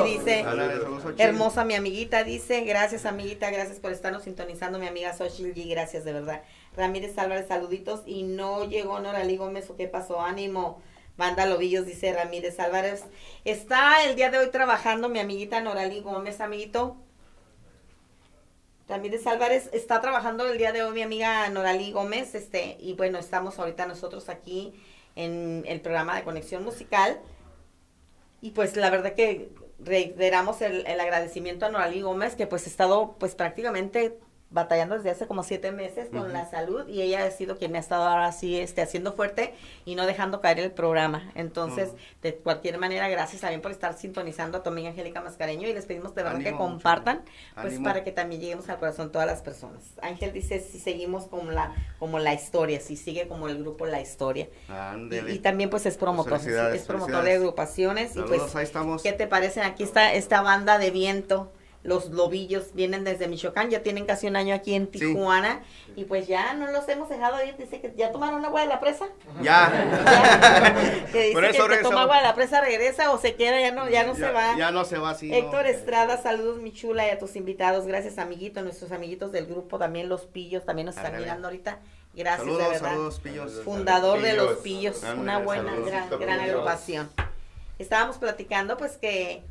[0.04, 5.52] dice, Saludos, hermosa mi amiguita dice, gracias amiguita, gracias por estarnos sintonizando, mi amiga Xochitl
[5.58, 6.42] G, gracias de verdad.
[6.76, 10.20] Ramírez Álvarez, saluditos, y no llegó Noralí Gómez, ¿o qué pasó?
[10.20, 10.80] Ánimo.
[11.16, 13.04] Banda Lobillos, dice Ramírez Álvarez.
[13.46, 16.98] Está el día de hoy trabajando mi amiguita Noralí Gómez, amiguito.
[18.88, 23.18] Ramírez Álvarez está trabajando el día de hoy mi amiga Noralí Gómez, este, y bueno,
[23.18, 24.74] estamos ahorita nosotros aquí
[25.16, 27.20] en el programa de conexión musical.
[28.40, 32.70] Y pues la verdad que reiteramos el, el agradecimiento a Noralí Gómez, que pues ha
[32.70, 34.20] estado pues prácticamente
[34.50, 36.28] batallando desde hace como siete meses con Ujú.
[36.32, 39.96] la salud y ella ha sido quien ha estado ahora sí este, haciendo fuerte y
[39.96, 41.32] no dejando caer el programa.
[41.34, 41.98] Entonces, Ujú.
[42.22, 45.84] de cualquier manera, gracias también por estar sintonizando a tu amiga Angélica Mascareño y les
[45.86, 47.22] pedimos de verdad que Ánimo, compartan,
[47.54, 47.84] pues Ánimo.
[47.84, 49.82] para que también lleguemos al corazón todas las personas.
[50.00, 54.00] Ángel dice si seguimos como la, como la historia, si sigue como el grupo La
[54.00, 54.48] Historia.
[55.10, 58.12] Y, y también pues es promotor, Felicidades, es promotor de agrupaciones.
[58.12, 59.02] y Saludos, pues, ahí estamos.
[59.02, 59.64] ¿qué te parecen?
[59.64, 61.52] Aquí está esta banda de viento.
[61.86, 65.62] Los lobillos vienen desde Michoacán, ya tienen casi un año aquí en Tijuana
[65.94, 67.56] y pues ya no los hemos dejado ir.
[67.56, 69.06] Dice que ya tomaron agua de la presa.
[69.40, 69.70] Ya.
[71.12, 73.60] Que dice Por que el que toma agua de la presa regresa o se queda,
[73.60, 74.56] ya no, ya no se Ya- va.
[74.58, 75.36] ya no se va así, no.
[75.36, 77.86] Héctor Estrada, saludos mi chula y a tus invitados.
[77.86, 81.78] Gracias amiguito, nuestros amiguitos del grupo, también los pillos, también nos están mirando ahorita.
[82.14, 82.88] Gracias Saludos, de verdad.
[82.90, 83.60] saludos, pillos.
[83.64, 85.02] Fundador de los Pillos.
[85.16, 87.10] una buena, saludos, gran, gran agrupación.
[87.78, 89.42] Estábamos platicando pues que,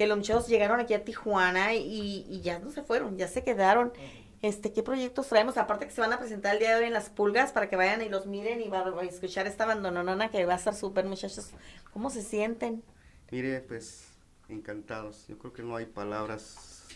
[0.00, 3.44] que los muchachos llegaron aquí a Tijuana y, y ya no se fueron, ya se
[3.44, 3.92] quedaron.
[4.40, 5.58] Este, ¿qué proyectos traemos?
[5.58, 7.76] Aparte que se van a presentar el día de hoy en las pulgas para que
[7.76, 11.04] vayan y los miren y van a escuchar esta bandononona que va a estar súper,
[11.04, 11.50] muchachos.
[11.92, 12.82] ¿Cómo se sienten?
[13.30, 14.06] Mire, pues
[14.48, 15.26] encantados.
[15.28, 16.86] Yo creo que no hay palabras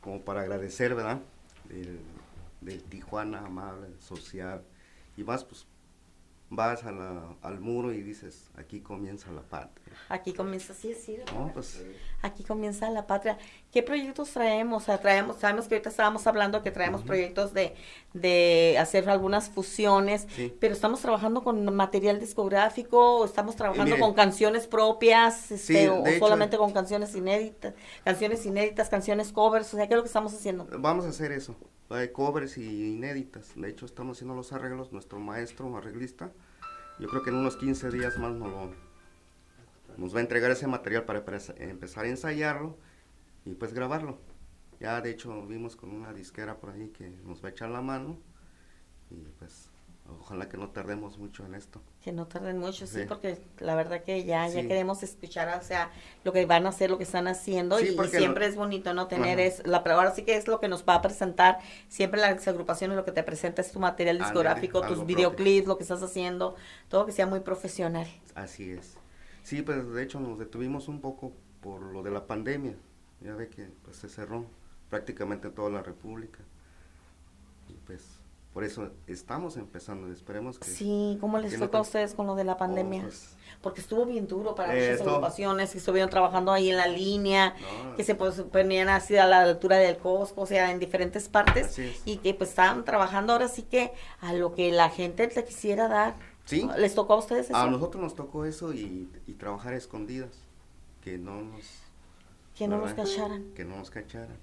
[0.00, 1.18] como para agradecer, ¿verdad?
[1.64, 1.98] Del,
[2.60, 4.62] del Tijuana amable, social.
[5.16, 5.66] Y más, pues
[6.48, 9.96] vas a la- al muro y dices, aquí comienza la patria.
[10.08, 11.82] Aquí comienza, sí, sí, No, pues
[12.22, 13.36] aquí comienza la patria.
[13.72, 14.84] ¿Qué proyectos traemos?
[14.84, 17.74] O sea, traemos, sabemos que ahorita estábamos hablando que traemos proyectos de,
[18.14, 20.54] de hacer algunas fusiones, Sí.
[20.60, 24.00] pero estamos trabajando con material discográfico, o estamos trabajando mire.
[24.00, 27.74] con canciones propias, este, Sí, o, hecho- solamente con canciones inéditas,
[28.04, 30.66] canciones inéditas, canciones covers, o sea, ¿qué es lo que estamos haciendo?
[30.78, 31.56] vamos a hacer eso.
[31.88, 33.52] Hay covers y inéditas.
[33.54, 34.92] De hecho, estamos haciendo los arreglos.
[34.92, 36.32] Nuestro maestro, arreglista,
[36.98, 38.72] yo creo que en unos 15 días más nos, lo-
[40.14, 41.18] va a entregar ese material para
[41.58, 42.76] empezar a ensayarlo
[43.44, 44.18] y pues grabarlo.
[44.80, 47.80] Ya de hecho vimos con una disquera por ahí que nos va a echar la
[47.80, 48.18] mano
[49.10, 49.65] y pues
[50.20, 51.80] ojalá que no tardemos mucho en esto.
[52.02, 53.04] Que no tarden mucho, sí, Sí.
[53.08, 55.90] porque la verdad que ya, ya queremos escuchar, o sea,
[56.24, 58.94] lo que van a hacer, lo que están haciendo, Sí, y, siempre lo- es bonito,
[58.94, 59.08] ¿no?
[59.08, 59.42] Tener Ajá.
[59.48, 62.46] es, la pero ahora sí que es lo que nos va a presentar, siempre las
[62.48, 65.04] agrupaciones lo que te presenta es tu material discográfico, tus propio.
[65.06, 66.56] videoclips, lo que estás haciendo,
[66.88, 68.06] todo que sea muy profesional.
[68.34, 68.96] Así es.
[69.42, 72.76] Sí, pues de hecho nos detuvimos un poco por lo de la pandemia.
[73.20, 74.44] Ya ve que pues se cerró
[74.90, 76.40] prácticamente toda la república.
[77.68, 78.15] Y pues
[78.56, 80.10] por eso estamos empezando.
[80.10, 80.64] Esperemos que...
[80.64, 83.02] Sí, ¿cómo les fue no a te- ustedes con lo de la pandemia?
[83.02, 86.86] pues- Porque estuvo bien duro para Eh, muchas agrupaciones que estuvieron trabajando ahí en la
[86.86, 87.54] línea,
[87.84, 87.96] No.
[87.96, 91.78] que se pues, ponían así a la altura del Costco, o sea, en diferentes partes,
[92.06, 93.92] y que pues estaban trabajando ahora sí que
[94.22, 96.14] a lo que la gente le quisiera dar.
[96.46, 96.66] Sí.
[96.78, 97.56] ¿Les tocó a ustedes eso?
[97.58, 100.30] A nosotros nos tocó eso y, y trabajar escondidas.
[101.04, 101.62] Que no nos...
[102.54, 103.52] Que no nos cacharan.
[103.54, 104.38] Que no nos cacharan.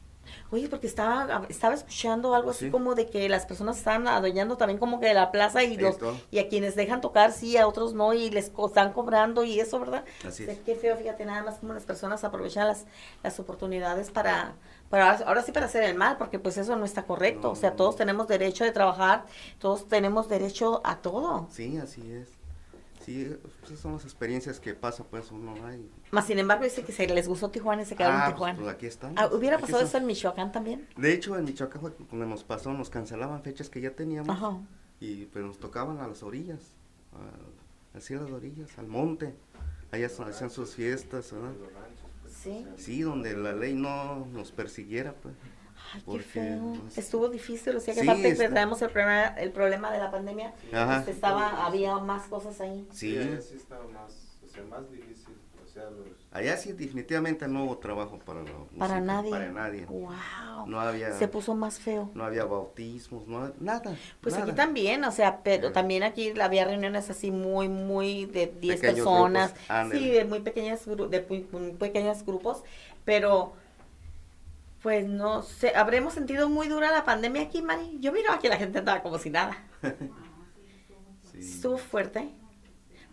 [0.52, 2.72] Oye, porque estaba, estaba escuchando algo así Sí.
[2.72, 5.94] como de que las personas están adueñando también como que de la plaza y los
[5.94, 6.16] Esto.
[6.32, 9.60] y a quienes dejan tocar sí, a otros no y les co- están cobrando y
[9.60, 10.06] eso, ¿verdad?
[10.26, 10.60] Así O sea, es.
[10.62, 12.86] Qué feo, fíjate, nada más como las personas aprovechan las,
[13.24, 14.54] las oportunidades para,
[14.90, 17.52] para ahora, ahora sí para hacer el mal, porque pues eso no está correcto.
[17.52, 19.26] o sea, todos tenemos derecho de trabajar,
[19.60, 21.48] todos tenemos derecho a todo.
[21.52, 22.30] Sí, así es.
[23.06, 25.90] Sí, pues, esas son las experiencias que pasa pues uno hay.
[26.12, 28.60] Más sin embargo, dice que se les gustó Tijuana y se quedaron Ah, en Tijuana.
[28.60, 29.18] pues, aquí estamos.
[29.20, 30.88] Ah, ¿Hubiera Aquí pasado eso en Michoacán también?
[30.96, 34.30] De hecho, en Michoacán fue cuando nos pasó, nos cancelaban fechas que ya teníamos.
[34.30, 34.58] Ajá.
[35.00, 36.60] Y pues nos tocaban a las orillas,
[37.12, 39.36] a, así a las orillas, al monte.
[39.92, 41.52] Allá hacían sus fiestas, ¿verdad?
[42.42, 42.66] Sí.
[42.78, 45.36] Sí, donde la ley no nos persiguiera, pues.
[45.96, 46.74] Ay, qué feo.
[46.82, 49.92] pues, Estuvo difícil, o sea que Sí, aparte está- que traemos el problema, el problema
[49.92, 50.54] de la pandemia,
[51.00, 52.88] este, estaba, había más cosas ahí.
[52.92, 53.18] Sí.
[53.18, 56.08] allá sí estaba más, o sea, más difícil, o sea, los...
[56.32, 58.66] Allá sí definitivamente no hubo trabajo para la Para
[58.96, 59.30] música, nadie.
[59.30, 59.86] Para nadie.
[59.86, 60.66] Wow.
[60.66, 62.10] No había, Se puso más feo.
[62.16, 63.96] no había bautismos, no, nada.
[64.20, 64.46] Pues nada.
[64.48, 68.96] aquí también, o sea, pero también aquí había reuniones así muy, muy de 10 Pequeños
[69.06, 69.54] personas.
[69.70, 69.92] grupos.
[70.00, 72.64] Sí, de muy pequeñas, gru- de muy, muy pequeños grupos,
[73.06, 73.54] pero
[74.84, 77.98] pues no sé, habremos sentido muy dura la pandemia aquí, Mari.
[78.02, 79.58] Yo miro que la gente andaba como si nada.
[81.34, 82.30] Estuvo fuerte.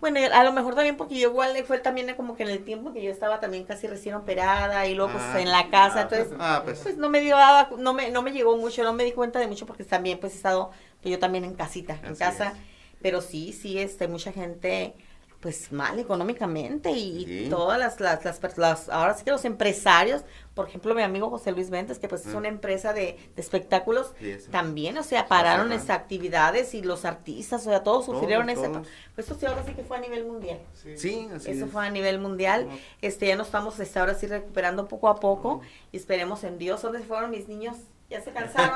[0.01, 2.93] Bueno, a lo mejor también porque yo igual fue también como que en el tiempo
[2.93, 6.03] que yo estaba también casi recién operada y luego pues Ah, en la casa, ah,
[6.03, 6.81] entonces ah, pues.
[6.81, 7.37] pues no me dio
[7.79, 10.33] no me no me llegó mucho, no me di cuenta de mucho porque también pues
[10.33, 10.71] he estado
[11.03, 12.55] pues, yo también en casita, en casa, es.
[13.03, 14.95] pero sí, sí este mucha gente
[15.41, 17.47] pues mal económicamente y Sí.
[17.49, 20.23] todas las, las, las, las- ahora sí que los empresarios,
[20.55, 24.13] por ejemplo mi amigo José Luis Ventes, que pues es una empresa de, de espectáculos,
[24.19, 28.59] Sí, también, o sea, pararon esas actividades y los artistas, o sea, todos sufrieron Todos,
[28.59, 28.69] ese...
[28.73, 28.89] todos.
[29.15, 30.59] Pues esto sí ahora sí que fue a nivel mundial.
[30.75, 31.71] Sí, así Eso es.
[31.73, 32.67] fue a nivel mundial.
[32.69, 32.79] No.
[33.01, 36.83] Este, ya nos estamos este, ahora sí recuperando poco a poco y esperemos en Dios.
[36.83, 37.77] ¿Dónde fueron mis niños?
[38.11, 38.75] ¿Ya se cansaron?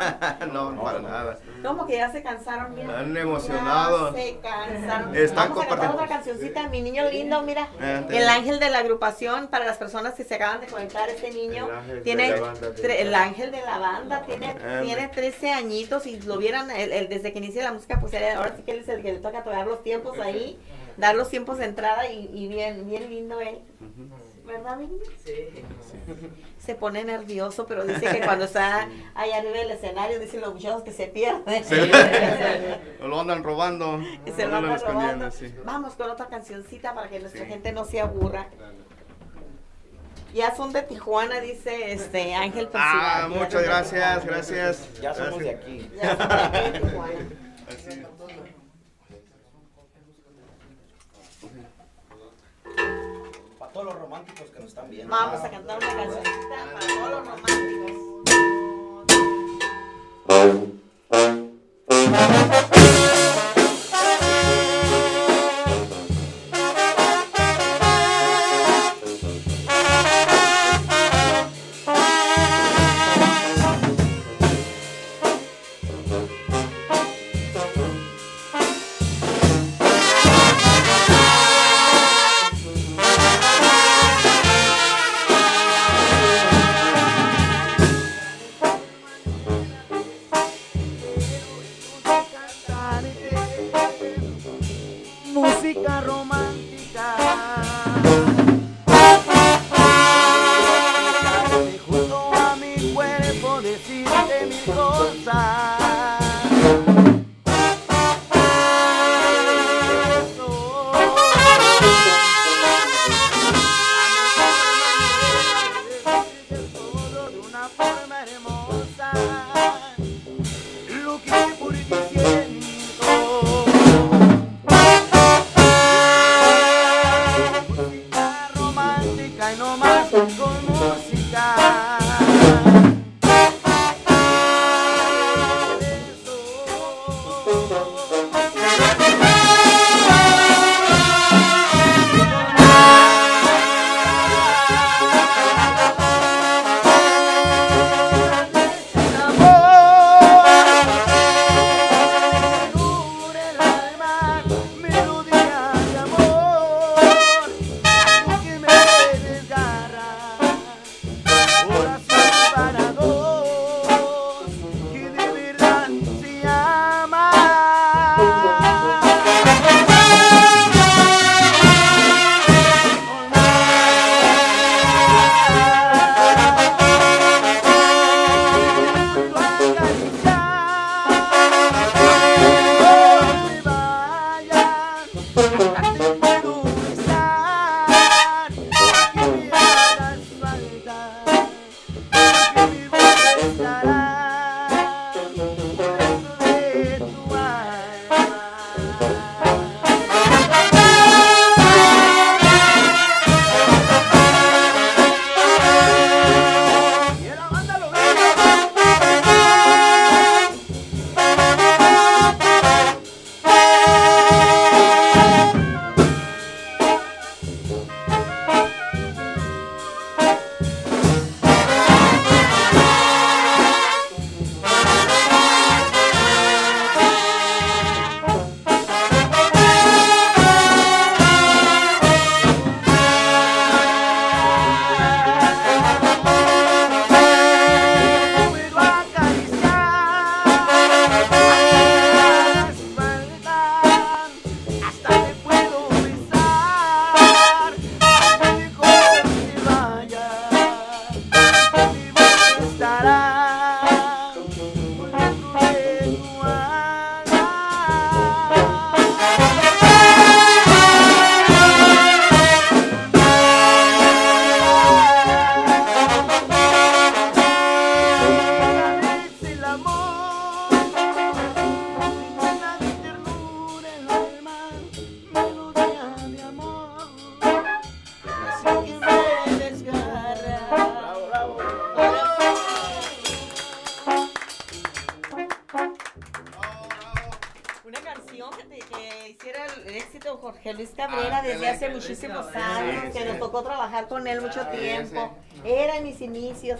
[0.54, 1.38] no, no, para nada.
[1.60, 2.72] ¿Cómo que ya se cansaron?
[2.72, 2.84] Mira.
[3.00, 4.14] Están emocionados.
[4.14, 5.16] Ya se cansaron.
[5.16, 5.94] Están Vamos a cantar compartiendo.
[5.94, 6.68] otra cancioncita.
[6.68, 7.68] Mi niño lindo, mira.
[7.80, 11.32] Ah, El ángel de la agrupación, para las personas que se acaban de conectar, este
[11.32, 12.34] niño El ángel de tiene,
[13.00, 17.08] el ángel de la banda, tiene, Ah, tiene 13 añitos y lo vieran el- el-
[17.08, 19.42] desde que inicia la música, pues ahora sí que él es el que le toca
[19.42, 20.60] tocar los tiempos ahí,
[20.96, 23.58] dar los tiempos de entrada y, y bien, bien lindo él.
[24.44, 25.02] ¿Verdad, niño?
[25.24, 25.32] Sí.
[26.58, 30.82] Se pone nervioso, pero dice que cuando está ahí arriba del escenario, dicen los muchachos
[30.82, 31.64] que se pierden.
[31.64, 31.76] Sí.
[33.00, 34.00] lo andan robando.
[34.26, 35.30] Y se lo andan escondiendo, robando.
[35.30, 35.54] sí.
[35.64, 38.48] Vamos con otra cancioncita para que nuestra gente no se aburra.
[40.34, 45.00] Ya son de Tijuana, dice este Ángel Ah, muchas gracias, gracias.
[45.00, 45.90] Ya somos de aquí.
[45.96, 47.28] Ya son de aquí Tijuana.
[47.68, 48.63] Así es.
[53.74, 55.14] Todos los románticos que nos están viendo.
[55.14, 57.23] Vamos a cantar una cancioncita para todos los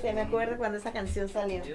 [0.05, 1.65] se me acuerdo cuando esa canción salió.
[1.65, 1.73] ¿Sí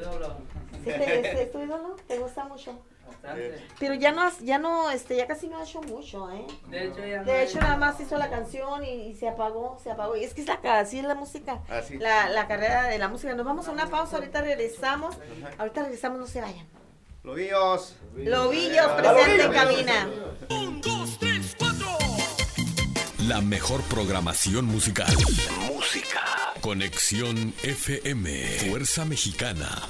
[0.86, 1.96] te, ¿Es tu ídolo?
[2.08, 2.80] ¿Te gusta mucho?
[3.08, 3.66] Bastante.
[3.80, 6.46] Pero ya no, has- ya no, este, ya casi no ha hecho mucho, ¿eh?
[6.70, 9.90] De hecho, ya De hecho, nada más hizo la canción y, y se apagó, se
[9.92, 10.16] apagó.
[10.16, 11.98] Y es que es la, así es la música, Así.
[11.98, 13.34] la, la carrera de la música.
[13.34, 15.18] Nos vamos a una pausa, ahorita regresamos.
[15.58, 16.68] Ahorita regresamos, no se vayan.
[17.24, 17.96] Lobillos.
[18.16, 20.08] Lobillos, presente en cabina.
[23.28, 25.08] La mejor programación musical.
[25.74, 26.49] Música.
[26.62, 28.30] Conexión FM.
[28.70, 29.88] Fuerza Mexicana.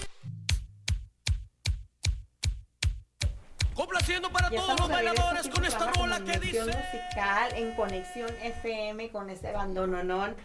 [3.74, 6.78] Complaciendo para Ya todos los bailadores con esta rola que Conexión dice.
[6.78, 10.36] musical en Conexión FM con este bandononón.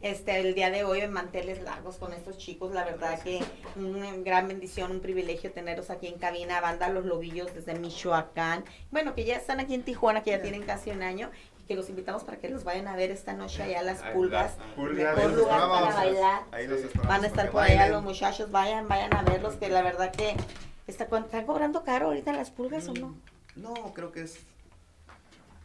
[0.00, 3.40] Este, el día de hoy en manteles largos con estos chicos, la verdad que
[3.74, 9.14] una gran bendición, un privilegio tenerlos aquí en cabina, banda Los Lobillos desde Michoacán, bueno,
[9.14, 11.30] que ya están aquí en Tijuana, que ya tienen casi un año,
[11.66, 15.16] que los invitamos para que los vayan a ver esta noche allá las pulgas, Pulgas.
[15.16, 18.02] mejor Ahí los lugar para bailar, Ahí los esperamos van a estar por allá los
[18.02, 20.36] muchachos, vayan, vayan a verlos, que la verdad que
[20.86, 23.16] está, ¿están cobrando caro ahorita las pulgas o no?
[23.56, 24.36] No, creo que es.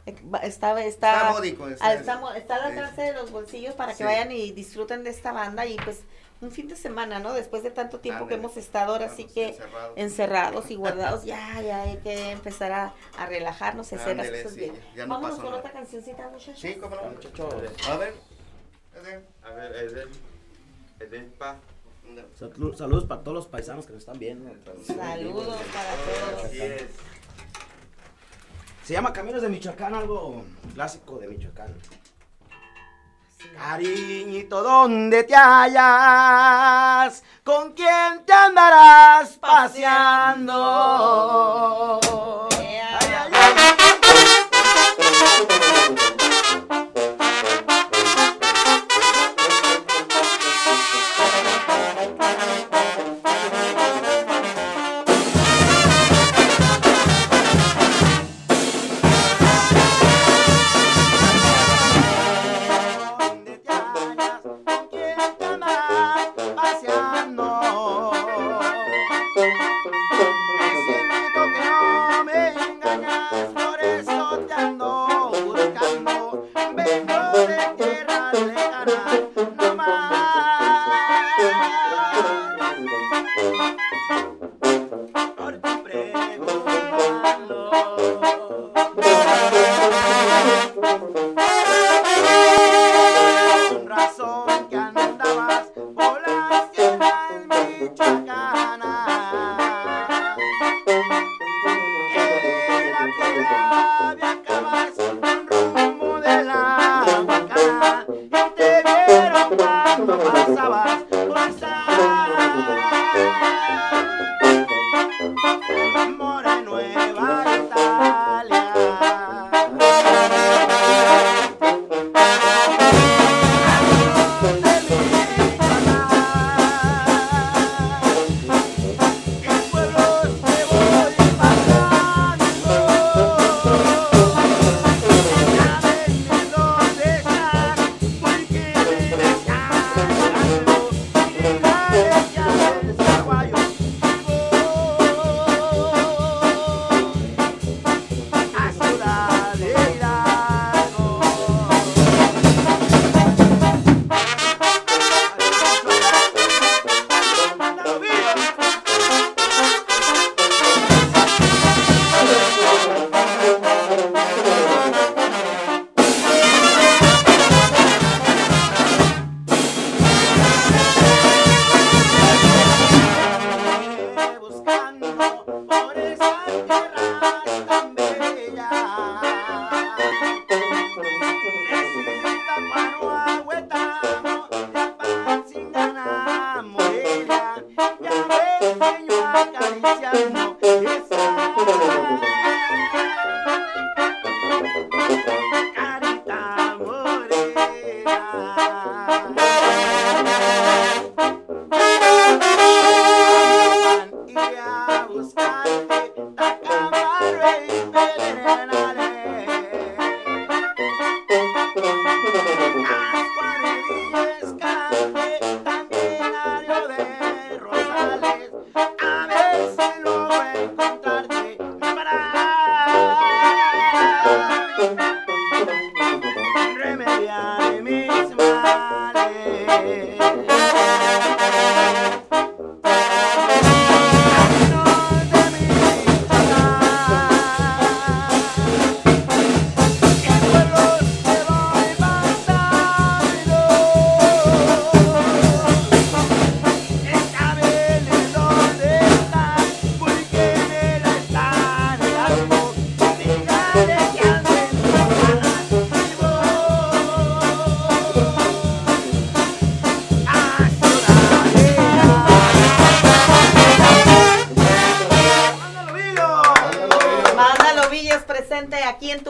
[0.05, 2.77] Eh, Está, está, Está módico, ah, está- está mo- está al sí.
[2.79, 4.03] alcance de los bolsillos para que Sí.
[4.03, 6.01] vayan y disfruten de esta banda y pues
[6.41, 7.33] un fin de semana, ¿no?
[7.33, 9.93] Después de tanto tiempo que hemos estado ahora sí que encerrados.
[9.97, 14.59] encerrados y guardados, ya, ya hay que empezar a, a relajarnos hacer las cosas sí,
[14.61, 14.73] bien.
[14.75, 15.57] ya- ya no Vámonos con nada.
[15.57, 16.59] otra cancioncita, muchachos.
[16.59, 17.03] Sí, cómo no.
[17.09, 17.53] Muchachos.
[17.89, 18.13] A ver.
[19.43, 20.09] A ver, Eden.
[20.99, 21.57] Eden, pa.
[22.39, 24.49] Salu- Saludos para todos los paisanos que nos están viendo.
[24.85, 25.95] Saludos para
[26.31, 26.45] todos.
[26.45, 26.85] Así es.
[28.83, 31.75] Se llama Caminos de Michoacán, algo clásico de Michoacán.
[33.39, 37.23] Cariñito, ¿dónde te hallas?
[37.41, 40.51] ¿Con quién te andarás paseando?
[42.51, 43.79] Ay, ay, paseando.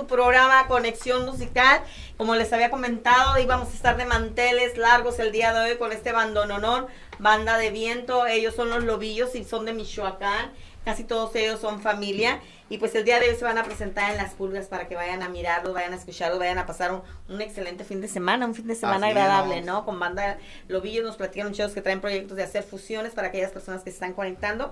[0.07, 1.81] Programa Conexión Musical.
[2.17, 5.91] Como les había comentado, íbamos a estar de manteles largos el día de hoy con
[5.91, 6.87] este bandononón,
[7.19, 8.25] banda de viento.
[8.25, 10.51] Ellos son los lobillos y son de Michoacán.
[10.85, 12.39] Casi todos ellos son familia.
[12.69, 14.95] Y pues el día de hoy se van a presentar en las pulgas para que
[14.95, 18.45] vayan a mirarlos, vayan a escucharlos, vayan a pasar un, un excelente fin de semana,
[18.45, 19.65] un fin de semana Así agradable, es.
[19.65, 19.85] ¿no?
[19.85, 23.83] Con banda Lobillos nos platicaron chicos que traen proyectos de hacer fusiones para aquellas personas
[23.83, 24.71] que se están conectando.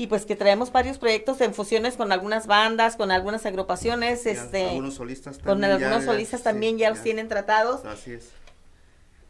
[0.00, 4.30] Y pues que traemos varios proyectos en fusiones con algunas bandas, con algunas agrupaciones, Ya,
[4.30, 7.04] este, algunos solistas con también, algunos ya, ya, solistas sí, también ya, los ya.
[7.04, 7.84] tienen tratados.
[7.84, 8.30] Así es.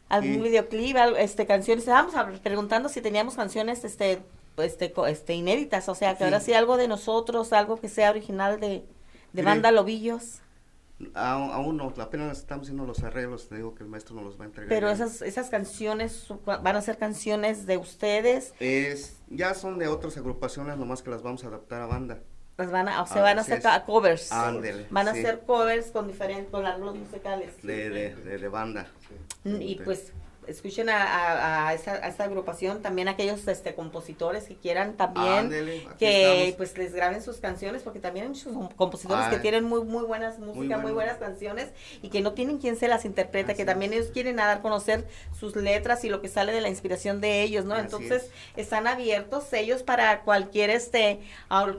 [0.07, 1.83] Algún Y- videoclip, este, canciones.
[1.83, 4.21] Estábamos preguntando si teníamos canciones, este,
[4.57, 6.23] este, este, inéditas, o sea, que Sí.
[6.23, 8.83] ahora sí algo de nosotros, algo que sea original de, de
[9.33, 9.43] Mire.
[9.43, 10.39] banda Lobillos.
[11.15, 14.39] Aún, aún no, apenas estamos haciendo los arreglos, te digo que el maestro nos los
[14.39, 14.69] va a entregar.
[14.69, 14.93] Pero ya.
[14.93, 20.77] esas, esas canciones van a ser canciones de ustedes, Es, ya son de otras agrupaciones,
[20.77, 22.19] nomás que las vamos a adaptar a banda.
[22.57, 23.85] las van a, o sea, Ah, van a hacer es.
[23.85, 24.29] covers.
[24.91, 25.19] Van a sí.
[25.19, 27.61] hacer covers con diferentes, con arreglos musicales.
[27.63, 28.87] De, de, de, de banda.
[29.43, 30.11] Mm, Y pues
[30.47, 35.49] escuchen a, a, a esa, a esa agrupación, también aquellos este, compositores que quieran también
[35.97, 36.55] que estamos.
[36.57, 39.41] pues les graben sus canciones, porque también hay muchos compositores que Ay.
[39.41, 40.95] tienen muy muy buenas música, muy, bueno.
[40.95, 41.69] buenas canciones
[42.01, 45.07] y que no tienen quien se las interprete, que también ellos quieren dar a conocer
[45.37, 47.75] sus letras y lo que sale de la inspiración de ellos, ¿no?
[47.75, 51.19] Así Entonces están abiertos ellos para cualquier este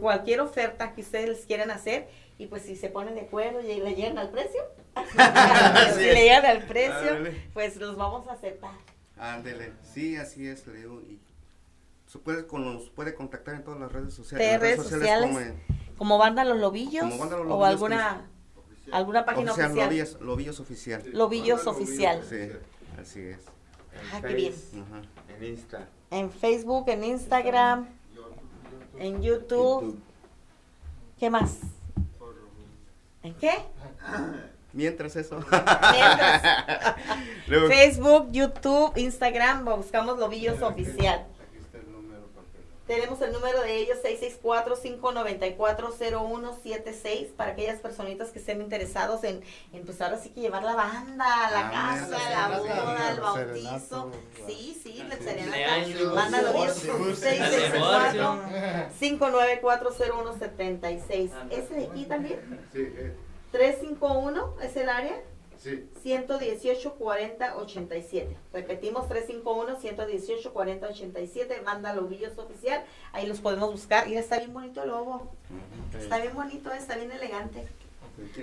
[0.01, 2.09] cualquier oferta que ustedes les quieran hacer
[2.43, 4.61] y pues si se ponen de acuerdo y le llegan al precio,
[5.95, 7.49] si le llegan al precio, Ándele.
[7.55, 8.73] pues los vamos a aceptar.
[9.17, 11.01] Ándele, sí, así es, le digo.
[11.03, 11.21] Y
[12.09, 14.51] se puede, con, nos puede contactar en todas las redes sociales.
[14.53, 15.63] las redes sociales como en-
[15.97, 18.27] como banda Los Lobillos, Como Banda Los o Lobillos, alguna
[18.91, 19.87] alguna página oficial, oficial.
[19.87, 21.03] Lobillos, Lobillos oficial.
[21.13, 22.25] Lobillos oficial.
[22.29, 22.49] Sí,
[23.01, 23.39] así es.
[24.13, 24.55] Ah, qué bien.
[24.75, 25.03] Ajá.
[25.39, 25.89] En Insta.
[26.11, 27.87] En Facebook, en Instagram,
[28.99, 29.97] en YouTube.
[31.21, 31.59] ¿Qué más?
[33.23, 33.53] ¿En qué?
[34.73, 35.39] Mientras eso.
[35.51, 36.43] Mientras.
[37.47, 41.27] Luego- Facebook, YouTube, Instagram, buscamos Lobillos oficial.
[42.87, 43.99] Tenemos el número de ellos
[46.03, 50.75] 664-594-0176 para aquellas personitas que estén interesados en, en pues ahora sí que llevar la
[50.75, 54.11] banda a la Ah, casa, la boda, el el bautizo.
[54.47, 55.57] Sí, sí, la serenata.
[55.85, 58.43] Cumpleaños, Banda Lobillos divorcio, 664 divorcio.
[59.01, 61.31] 594-0176.
[61.51, 62.41] ¿Ese de aquí también?
[62.73, 63.15] Sí, eh,
[63.53, 65.21] 351 es el área.
[65.63, 65.89] Sí.
[66.03, 68.37] 118 40 87.
[68.53, 71.63] Repetimos 351 118 40 87.
[71.65, 72.85] Manda Lobillos Oficial.
[73.13, 74.07] Ahí los podemos buscar.
[74.09, 75.31] Mira, está bien bonito el logo.
[75.99, 77.67] Está bien bonito, está bien elegante.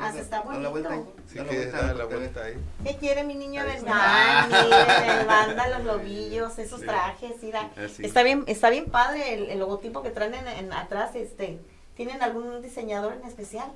[0.02, 1.00] Ah, se está Da la vuelta ahí.
[1.00, 1.22] bonito.
[1.28, 2.54] Sí, que la vuelta ahí.
[2.84, 4.46] ¿Qué quiere mi niño Ahí verdad?
[4.46, 4.48] está.
[4.64, 6.86] Miren, el banda, los lobillos, esos Sí.
[6.88, 7.70] trajes, mira.
[7.78, 8.04] Así.
[8.04, 11.60] Está bien, está bien padre el, el logotipo que traen en, en atrás, este.
[11.96, 13.72] ¿Tienen algún diseñador en especial?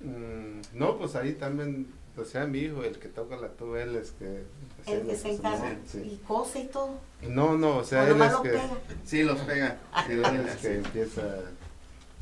[0.00, 3.96] Mm, no, pues ahí también, o sea, mi hijo, el que toca la tuba, él
[3.96, 4.44] es que...
[4.86, 5.98] El que se encarga Sí.
[5.98, 6.90] y cose y todo.
[7.22, 8.48] No, no, o sea, O él es que...
[8.50, 8.62] pega.
[9.04, 9.78] Sí, los pega.
[10.06, 11.22] Sí, Él es que empieza...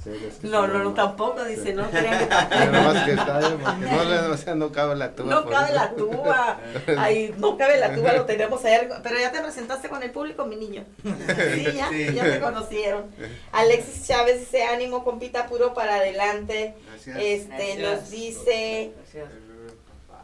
[0.03, 3.05] sí, él es que No, no, no, tampoco, dice, no crean que tampoco.
[3.05, 5.28] que está, no, o sea, no cabe la tuba.
[5.30, 5.74] No cabe eso.
[5.74, 6.61] la tuba.
[6.99, 8.88] Ay, no cabe la tuba, lo tenemos ahí.
[9.03, 10.84] Pero ya te presentaste con el público, mi niño.
[11.55, 12.14] Sí, ya, Sí.
[12.14, 13.05] ya te conocieron.
[13.53, 16.74] Alexis Chávez dice, ánimo, compita puro para adelante.
[16.86, 17.18] Gracias.
[17.20, 18.01] Este, Gracias.
[18.01, 19.28] nos dice, Gracias,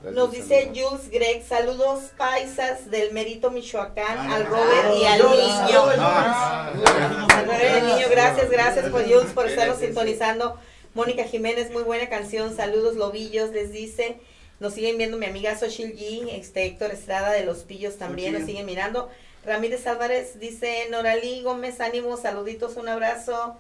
[0.02, 0.70] nos dice.
[0.74, 4.46] Jules Greg, saludos paisas del Merito Michoacán, Ah, al.
[4.46, 5.82] Robert y al niño.
[5.82, 10.58] Al Robert y al niño, gracias, gracias pues Jules por estarnos sintonizando.
[10.94, 14.18] Mónica Jiménez, muy buena canción, saludos lobillos, les dice.
[14.60, 18.44] Nos siguen viendo mi amiga Xochil G, este Héctor Estrada de Los Pillos también, nos
[18.44, 19.08] siguen mirando.
[19.44, 23.56] Ramírez Álvarez dice, Noralí Gómez, ánimo, saluditos, un abrazo.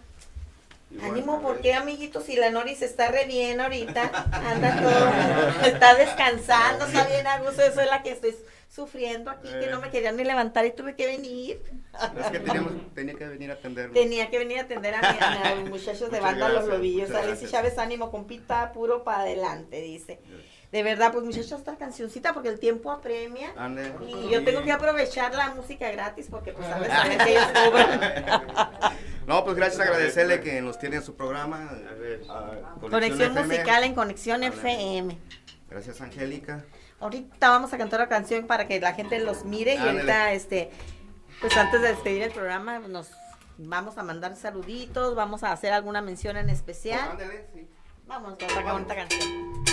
[0.90, 1.62] Igual, Ánimo, a ¿por ver.
[1.62, 2.24] qué, amiguitos?
[2.24, 7.62] Si la Noris está re bien ahorita, anda todo, está descansando, está bien a gusto,
[7.62, 8.34] eso es la que estoy
[8.74, 11.60] sufriendo aquí, que no me querían ni levantar y tuve que venir.
[12.18, 13.94] Es que teníamos, tenía que venir a atendernos.
[13.94, 15.18] Tenía que venir a atender a, mi-
[15.48, 17.08] a los muchachos de banda Los gracias, Lobillos.
[17.10, 17.50] muchas Alexis.
[17.50, 20.20] Chávez, ánimo, compita, puro para adelante, dice.
[20.72, 23.52] De verdad, pues muchachos, esta cancioncita, porque el tiempo apremia.
[23.56, 23.90] Ande.
[24.06, 28.98] Y yo tengo que aprovechar la música gratis, porque pues a veces ellos cobran.
[29.26, 31.68] No, pues gracias, agradecerle que nos tiene en su programa.
[31.68, 32.22] A ver.
[32.30, 34.42] ah, Conexión musical en Conexión.
[34.42, 35.18] FM.
[35.68, 36.64] Gracias, Angélica.
[36.98, 40.70] Ahorita vamos a cantar la canción para que la gente los mire y ahorita, este,
[41.42, 43.10] pues antes de despedir el programa, nos
[43.58, 47.10] vamos a mandar saluditos, vamos a hacer alguna mención en especial.
[47.10, 47.68] Ándale, sí.
[48.06, 49.64] Vamos con esta bonita canción.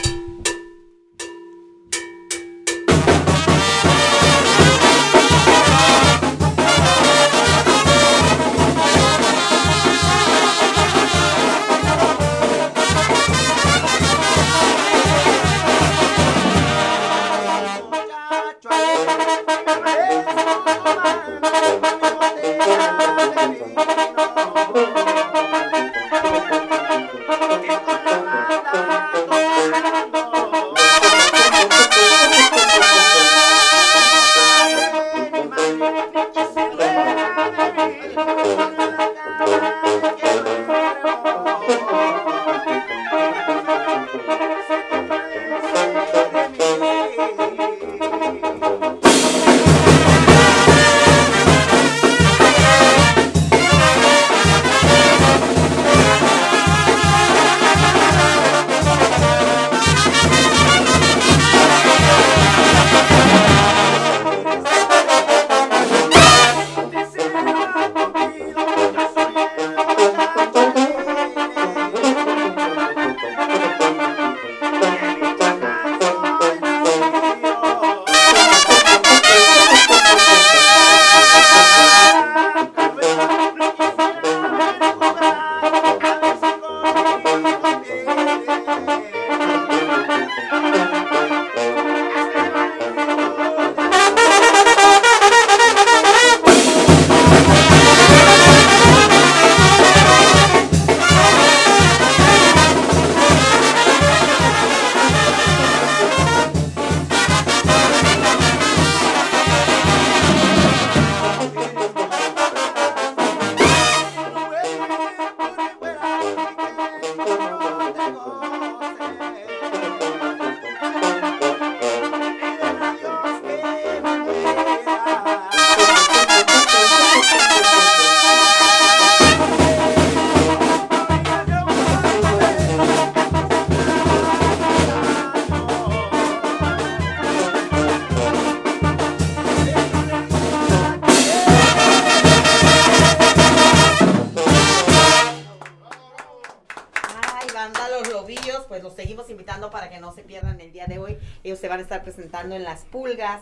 [150.15, 151.17] Se pierdan el día de hoy.
[151.43, 153.41] Ellos se van a estar presentando en Las Pulgas.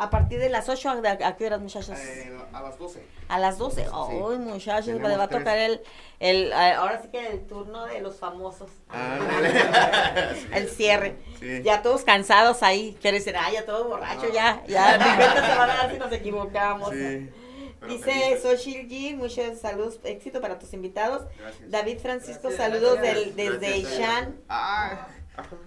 [0.00, 0.90] A partir de las 8,
[1.24, 1.98] ¿a, qué horas, muchachos?
[1.98, 3.02] Eh, a las 12.
[3.26, 3.86] A las 12.
[3.92, 5.80] Ay, muchachos, Tenemos le va a tocar el,
[6.20, 8.70] el, eh, ahora sí que el turno de los famosos.
[10.52, 11.16] el cierre.
[11.40, 11.62] Sí.
[11.64, 12.96] Ya todos cansados ahí.
[13.00, 16.12] Quiere decir, ay, ya todos borrachos, ya, ya, cuenta se van a dar si nos
[16.12, 16.92] equivocamos.
[16.92, 18.38] Dice.
[18.40, 21.26] Xochitl G, muchos saludos, éxito para tus invitados.
[21.38, 21.70] Gracias.
[21.70, 23.36] David Francisco, Gracias, saludos gracias.
[23.36, 23.78] del, desde.
[23.78, 24.40] Ishan.
[24.48, 25.08] Ah.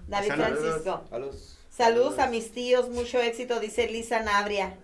[0.08, 0.60] David Saludos.
[0.60, 1.02] Francisco.
[1.10, 1.58] Saludos.
[1.70, 4.76] Saludos a mis tíos, mucho éxito, dice Lisa Navria.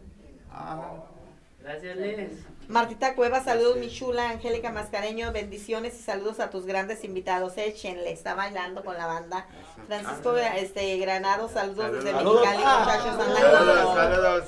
[1.62, 2.30] Gracias, Liz.
[2.70, 7.58] Martita Cueva, saludos mi chula, Angélica Mascareño, bendiciones y saludos a tus grandes invitados.
[7.58, 9.46] Échenle, está bailando con la banda.
[9.88, 12.42] Francisco este, Granado, saludos desde Saludos.
[12.42, 13.96] Mexicali, muchachos, andan con Saludos, todo.
[13.96, 14.44] saludos.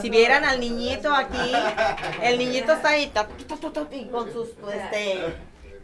[0.00, 1.52] Si vieran al niñito aquí,
[2.22, 3.12] el niñito está ahí
[4.10, 5.36] con sus, pues, este,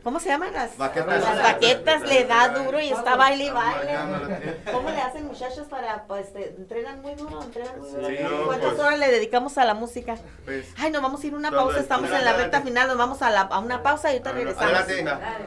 [0.03, 1.21] ¿cómo se llaman las Baquetas.
[1.23, 4.59] Las baquetas le da duro y está baile y baile.
[4.71, 8.09] ¿Cómo le hacen muchachos para, pues, este, entrenan muy duro, entrenan muy duro?
[8.09, 10.17] Sí, ¿Cuántas pues- horas le dedicamos a la música?
[10.45, 12.97] Pues, Ay, nos vamos a ir a una pausa, estamos en la recta final, nos
[12.99, 14.87] vamos a, la, a una pausa y ahorita regresamos.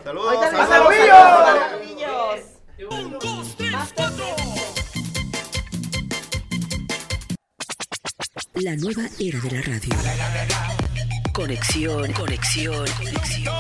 [0.03, 0.36] Saludos.
[0.36, 0.95] Ahorita saludos.
[0.95, 2.39] Saludos.
[8.56, 9.95] La nueva era de la radio.
[11.34, 13.53] Conexión, conexión, conexión.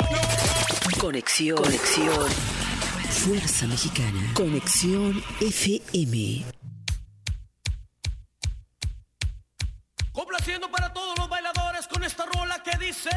[1.05, 2.29] Conexión, conexión.
[3.11, 4.33] Fuerza Mexicana.
[4.33, 6.43] Conexión FM.
[10.11, 13.11] Complaciendo para todos los bailadores con esta rola que dice.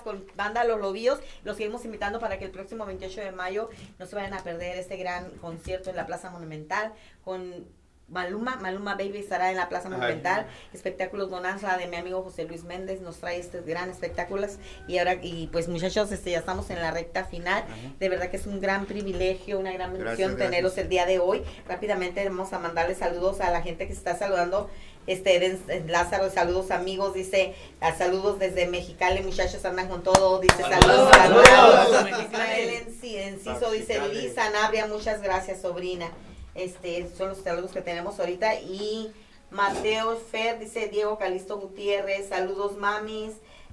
[0.00, 1.20] Con banda Los Lobillos.
[1.44, 4.78] Los seguimos invitando para que el próximo 28 de mayo no se vayan a perder
[4.78, 6.92] este gran concierto en la Plaza Monumental
[7.24, 7.66] con
[8.12, 8.56] Maluma.
[8.56, 9.88] Maluma Baby estará en la Plaza.
[9.88, 10.46] Monumental.
[10.72, 14.58] Espectáculos Bonanza de mi amigo José Luis Méndez nos trae este gran espectáculos.
[14.86, 17.64] Y ahora, y pues muchachos, este ya estamos en la recta final.
[17.98, 20.50] De verdad que es un gran privilegio, una gran bendición Gracias, gracias.
[20.50, 21.42] tenerlos el día de hoy.
[21.66, 24.70] Rápidamente vamos a mandarle saludos a la gente que se está saludando.
[25.06, 25.58] Este
[25.88, 31.48] Lázaro, saludos amigos, dice, a saludos desde Mexicali, muchachos andan con todo, dice saludos, Saludos,
[31.48, 32.22] saludos.
[33.02, 34.28] Enciso dice, Mexicali.
[34.28, 36.10] Lisa Navria, muchas gracias, sobrina.
[36.54, 38.60] Este, son los saludos que tenemos ahorita.
[38.60, 39.12] Y
[39.50, 43.32] Mateo Fer, dice Diego Calisto Gutiérrez, saludos mamis.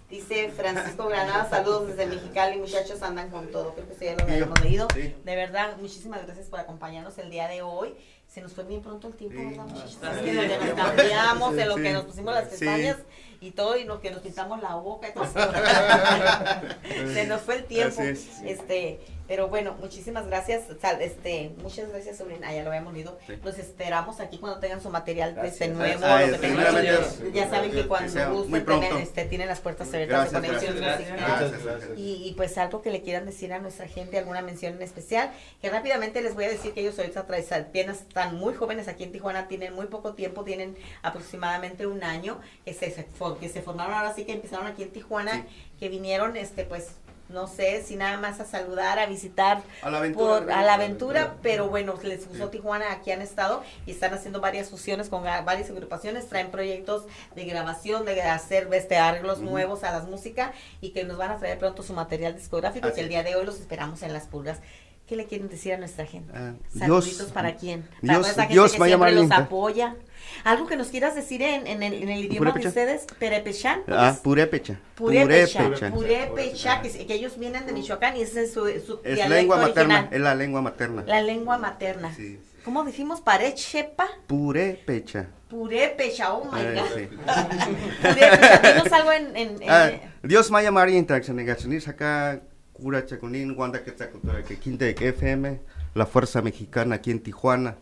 [0.10, 3.73] Dice Francisco Granada, saludos desde Mexicali, muchachos andan con todo.
[3.73, 4.88] Creo que eso ya lo habíamos leído.
[4.93, 5.15] sí.
[5.23, 7.95] De verdad, muchísimas gracias por acompañarnos el día de hoy.
[8.30, 9.65] Se nos fue bien pronto el tiempo, ¿verdad?
[9.88, 9.97] Sí.
[10.01, 11.81] Es que nos, cambiamos, en lo Sí.
[11.81, 12.49] que nos pusimos las Sí.
[12.51, 12.97] pestañas
[13.41, 15.26] y todo, y lo que nos pintamos la boca y todo.
[17.14, 18.01] Se nos fue el tiempo.
[18.01, 18.49] Es, sí.
[18.49, 18.99] Este,
[19.30, 20.64] Pero bueno, muchísimas gracias.
[20.81, 22.47] Sal- Este, muchas gracias, sobrina.
[22.49, 23.18] Ah, ya lo habíamos leído.
[23.27, 23.34] Sí.
[23.43, 25.53] Los esperamos aquí cuando tengan su material Gracias.
[25.61, 25.99] este, nuevo.
[26.03, 27.34] Ah, lo que tengan.
[27.34, 30.47] ya saben que que cuando sea gusten tener, este, tienen las puertas abiertas Gracias, de
[30.47, 31.10] conexión gracias.
[31.11, 31.39] musical.
[31.39, 31.89] Gracias, gracias.
[31.99, 35.31] Y, y, pues algo que le quieran decir a nuestra gente, alguna mención en especial,
[35.61, 39.11] que rápidamente les voy a decir que ellos ahorita apenas están muy jóvenes aquí en
[39.11, 42.93] Tijuana, tienen muy poco tiempo, tienen aproximadamente un año que se,
[43.39, 45.45] que se formaron ahora sí que empezaron aquí en Tijuana,
[45.80, 46.88] que vinieron este pues
[47.30, 50.73] no sé si nada más a saludar, a visitar A la aventura, por- a la
[50.73, 55.23] aventura, pero bueno, les gustó Tijuana, aquí han estado y están haciendo varias fusiones con
[55.23, 57.03] varias agrupaciones, traen proyectos
[57.35, 60.51] de grabación, de hacer este, arreglos nuevos a las músicas
[60.81, 63.35] y que nos van a traer pronto su material discográfico, Así que el día de
[63.35, 64.60] hoy los esperamos en las pulgas.
[65.07, 66.31] ¿Qué le quieren decir a nuestra gente?
[66.35, 67.81] Ah, Saluditos Dios- para quién?
[68.01, 69.95] Para Dios- esa gente Dios que siempre los apoya.
[70.43, 73.81] Algo que nos quieras decir en, en el, en el idioma de ustedes, Perepechan.
[73.88, 74.80] Ah, purépecha.
[74.95, 75.91] Purépecha, Purépecha.
[75.91, 79.57] purépecha, que, que ellos vienen de Michoacán y ese es su, su Es dialecto lengua
[79.57, 81.03] materna, es la lengua materna.
[81.06, 82.14] La lengua materna.
[82.14, 82.39] Sí.
[82.65, 83.22] ¿Cómo dijimos?
[83.22, 85.27] Parechepa, Purépecha.
[85.49, 86.88] purépecha, oh my Eh, god.
[86.95, 87.07] sí.
[88.01, 89.91] Purépecha, dinos algo en, en, en- Ah,
[90.23, 92.41] Dios Maya María Interacción Negacionis acá
[92.73, 95.60] Cura Chaconín, Wanda Quetzalcoatl, que Quinte FM,
[95.95, 97.76] la Fuerza Mexicana aquí en Tijuana.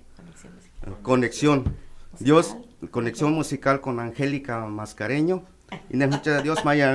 [1.02, 1.76] Conexión.
[2.20, 2.56] Dios,
[2.92, 5.44] conexión musical con Angélica Mascareño.
[5.90, 6.94] Y mucha Dios Maya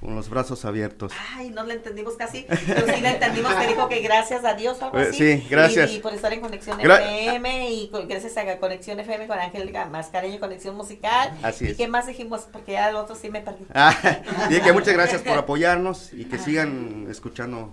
[0.00, 1.12] con los brazos abiertos.
[1.36, 4.82] Ay, no le entendimos casi, pero sí le entendimos que dijo que gracias a Dios
[4.82, 5.36] o algo Eh, así.
[5.38, 5.92] sí, gracias.
[5.92, 9.38] Y, y por estar en Conexión Gra- FM y con- gracias a Conexión FM con
[9.38, 11.30] Angélica Mascareño, Conexión Musical.
[11.44, 11.76] Así ¿Y es.
[11.76, 12.48] qué más dijimos?
[12.50, 13.64] Porque ya el otro sí me perdí.
[13.72, 13.94] Ah,
[14.50, 17.72] y que muchas gracias por apoyarnos y que sigan escuchando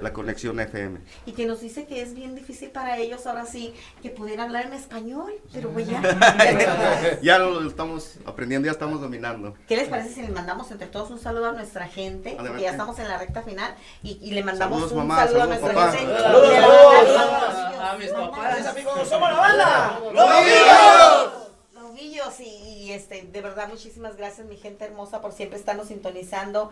[0.00, 1.00] la conexión FM.
[1.26, 4.66] Y que nos dice que es bien difícil para ellos ahora sí que pudieran hablar
[4.66, 6.00] en español, pero güey ya.
[7.22, 9.54] ya lo estamos aprendiendo, ya estamos dominando.
[9.66, 12.30] ¿Qué les parece si les mandamos entre todos un saludo a nuestra gente?
[12.30, 12.62] Porque Adelante.
[12.62, 15.56] ya estamos en la recta final y, y le mandamos Saludos, un mamá, saludo saludos,
[15.56, 15.92] a nuestra papá.
[15.96, 16.20] gente.
[16.20, 18.66] Saludos, banda, A mis papás.
[18.66, 20.00] amigos, somos la banda.
[21.74, 26.70] Novillos y, y, este, de verdad muchísimas gracias mi gente hermosa por siempre estarnos sintonizando.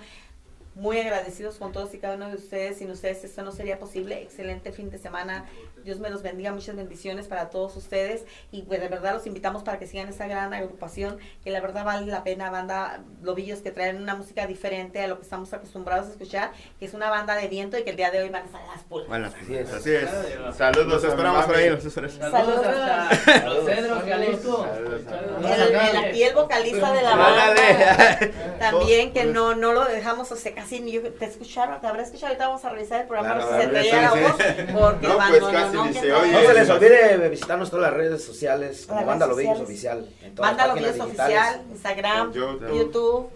[0.77, 2.77] Muy agradecidos con todos y cada uno de ustedes.
[2.77, 4.23] Sin ustedes esto no sería posible.
[4.23, 5.47] Excelente fin de semana.
[5.85, 6.53] Dios me los bendiga.
[6.53, 8.25] Muchas bendiciones para todos ustedes.
[8.53, 11.83] Y pues de verdad los invitamos para que sigan esta gran agrupación que la verdad
[11.87, 12.51] vale la pena.
[12.51, 16.53] Banda Lobillos que traen una música diferente a lo que estamos acostumbrados a escuchar.
[16.79, 18.61] Que es una banda de viento y que el día de hoy van a estar
[18.67, 19.09] las pulgas.
[19.09, 19.73] Bueno, así es.
[19.73, 20.11] Así es.
[20.59, 21.71] Saludos, los esperamos por ahí.
[21.71, 21.83] los.
[21.85, 22.67] Saludos.
[25.43, 28.19] El, el- aquí el vocalista de la banda
[28.59, 30.37] también que no no lo dejamos o
[30.81, 33.63] ni yo te escucharon te habrá escuchado ahorita vamos a revisar el programa Claro, si
[33.63, 36.33] se te sí, oye la voz porque No, pues no, casi ni se oye.
[36.33, 39.27] No se les olvide visitarnos todas las redes sociales como Banda.
[39.27, 40.09] Oficial.
[40.23, 40.75] En todas Banda.
[41.05, 43.31] Oficial Instagram YouTube.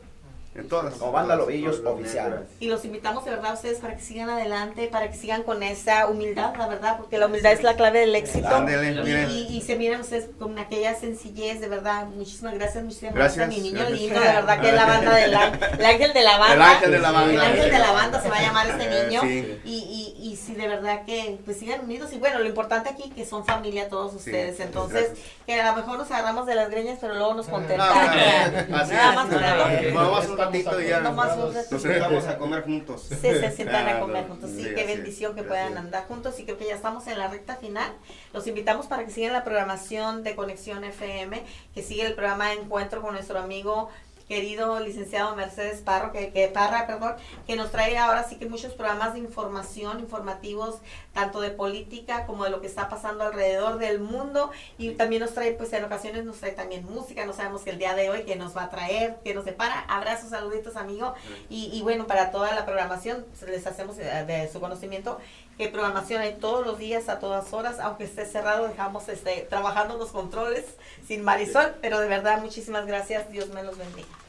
[0.53, 0.95] En todas.
[0.95, 2.45] Como Banda Lobillos Oficial.
[2.59, 5.63] y los invitamos de verdad a ustedes para que sigan adelante, para que sigan con
[5.63, 8.49] esa humildad, la verdad, porque la humildad es la clave del éxito.
[8.49, 9.31] Ándele, y, miren.
[9.31, 12.07] y- y se miran ustedes con aquella sencillez, de verdad.
[12.07, 14.01] Muchísimas gracias, muchísimas Gracias, gracias a mi niño gracias.
[14.01, 16.55] lindo, de verdad que es la banda del ángel, el ángel de la banda.
[16.55, 17.33] El ángel de la banda.
[17.33, 19.21] El ángel de la banda se va a llamar este niño.
[19.21, 19.61] sí.
[19.65, 22.13] Y, y, y sí, de verdad que pues sigan unidos.
[22.13, 24.57] Y bueno, lo importante aquí que son familia todos ustedes.
[24.57, 25.27] sí, Entonces, gracias.
[25.47, 27.95] que a lo mejor nos agarramos de las greñas, pero luego nos contentamos.
[27.97, 29.15] Ah, así Nada es.
[29.15, 31.75] más ratito ya Nomás un ratito.
[31.75, 33.07] nos sentamos a comer juntos.
[33.09, 34.51] Sí, se sientan a Ah, comer juntos.
[34.51, 36.39] Sí, sí, qué bendición que puedan andar juntos.
[36.39, 37.93] Y creo que ya estamos en la recta final.
[38.33, 41.43] Los invitamos para que sigan la programación de Conexión FM,
[41.75, 43.89] que sigue el programa Encuentro con nuestro amigo
[44.31, 47.16] querido licenciado Mercedes Parro, que, que Parra, perdón,
[47.48, 50.77] que nos trae ahora sí que muchos programas de información, informativos,
[51.12, 54.52] tanto de política como de lo que está pasando alrededor del mundo.
[54.78, 57.78] Y también nos trae, pues en ocasiones nos trae también música, no sabemos que el
[57.78, 61.12] día de hoy que nos va a traer, que nos depara, abrazos, saluditos amigo.
[61.48, 65.19] Y, y bueno, para toda la programación les hacemos eh, de su conocimiento
[65.59, 69.98] que programación hay todos los días a todas horas, aunque esté cerrado, dejamos este trabajando
[69.98, 70.65] los controles
[71.07, 74.20] sin Marisol, pero de verdad muchísimas gracias, Dios me los bendiga.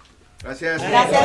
[0.44, 0.82] Gracias.
[0.82, 1.22] Gracias,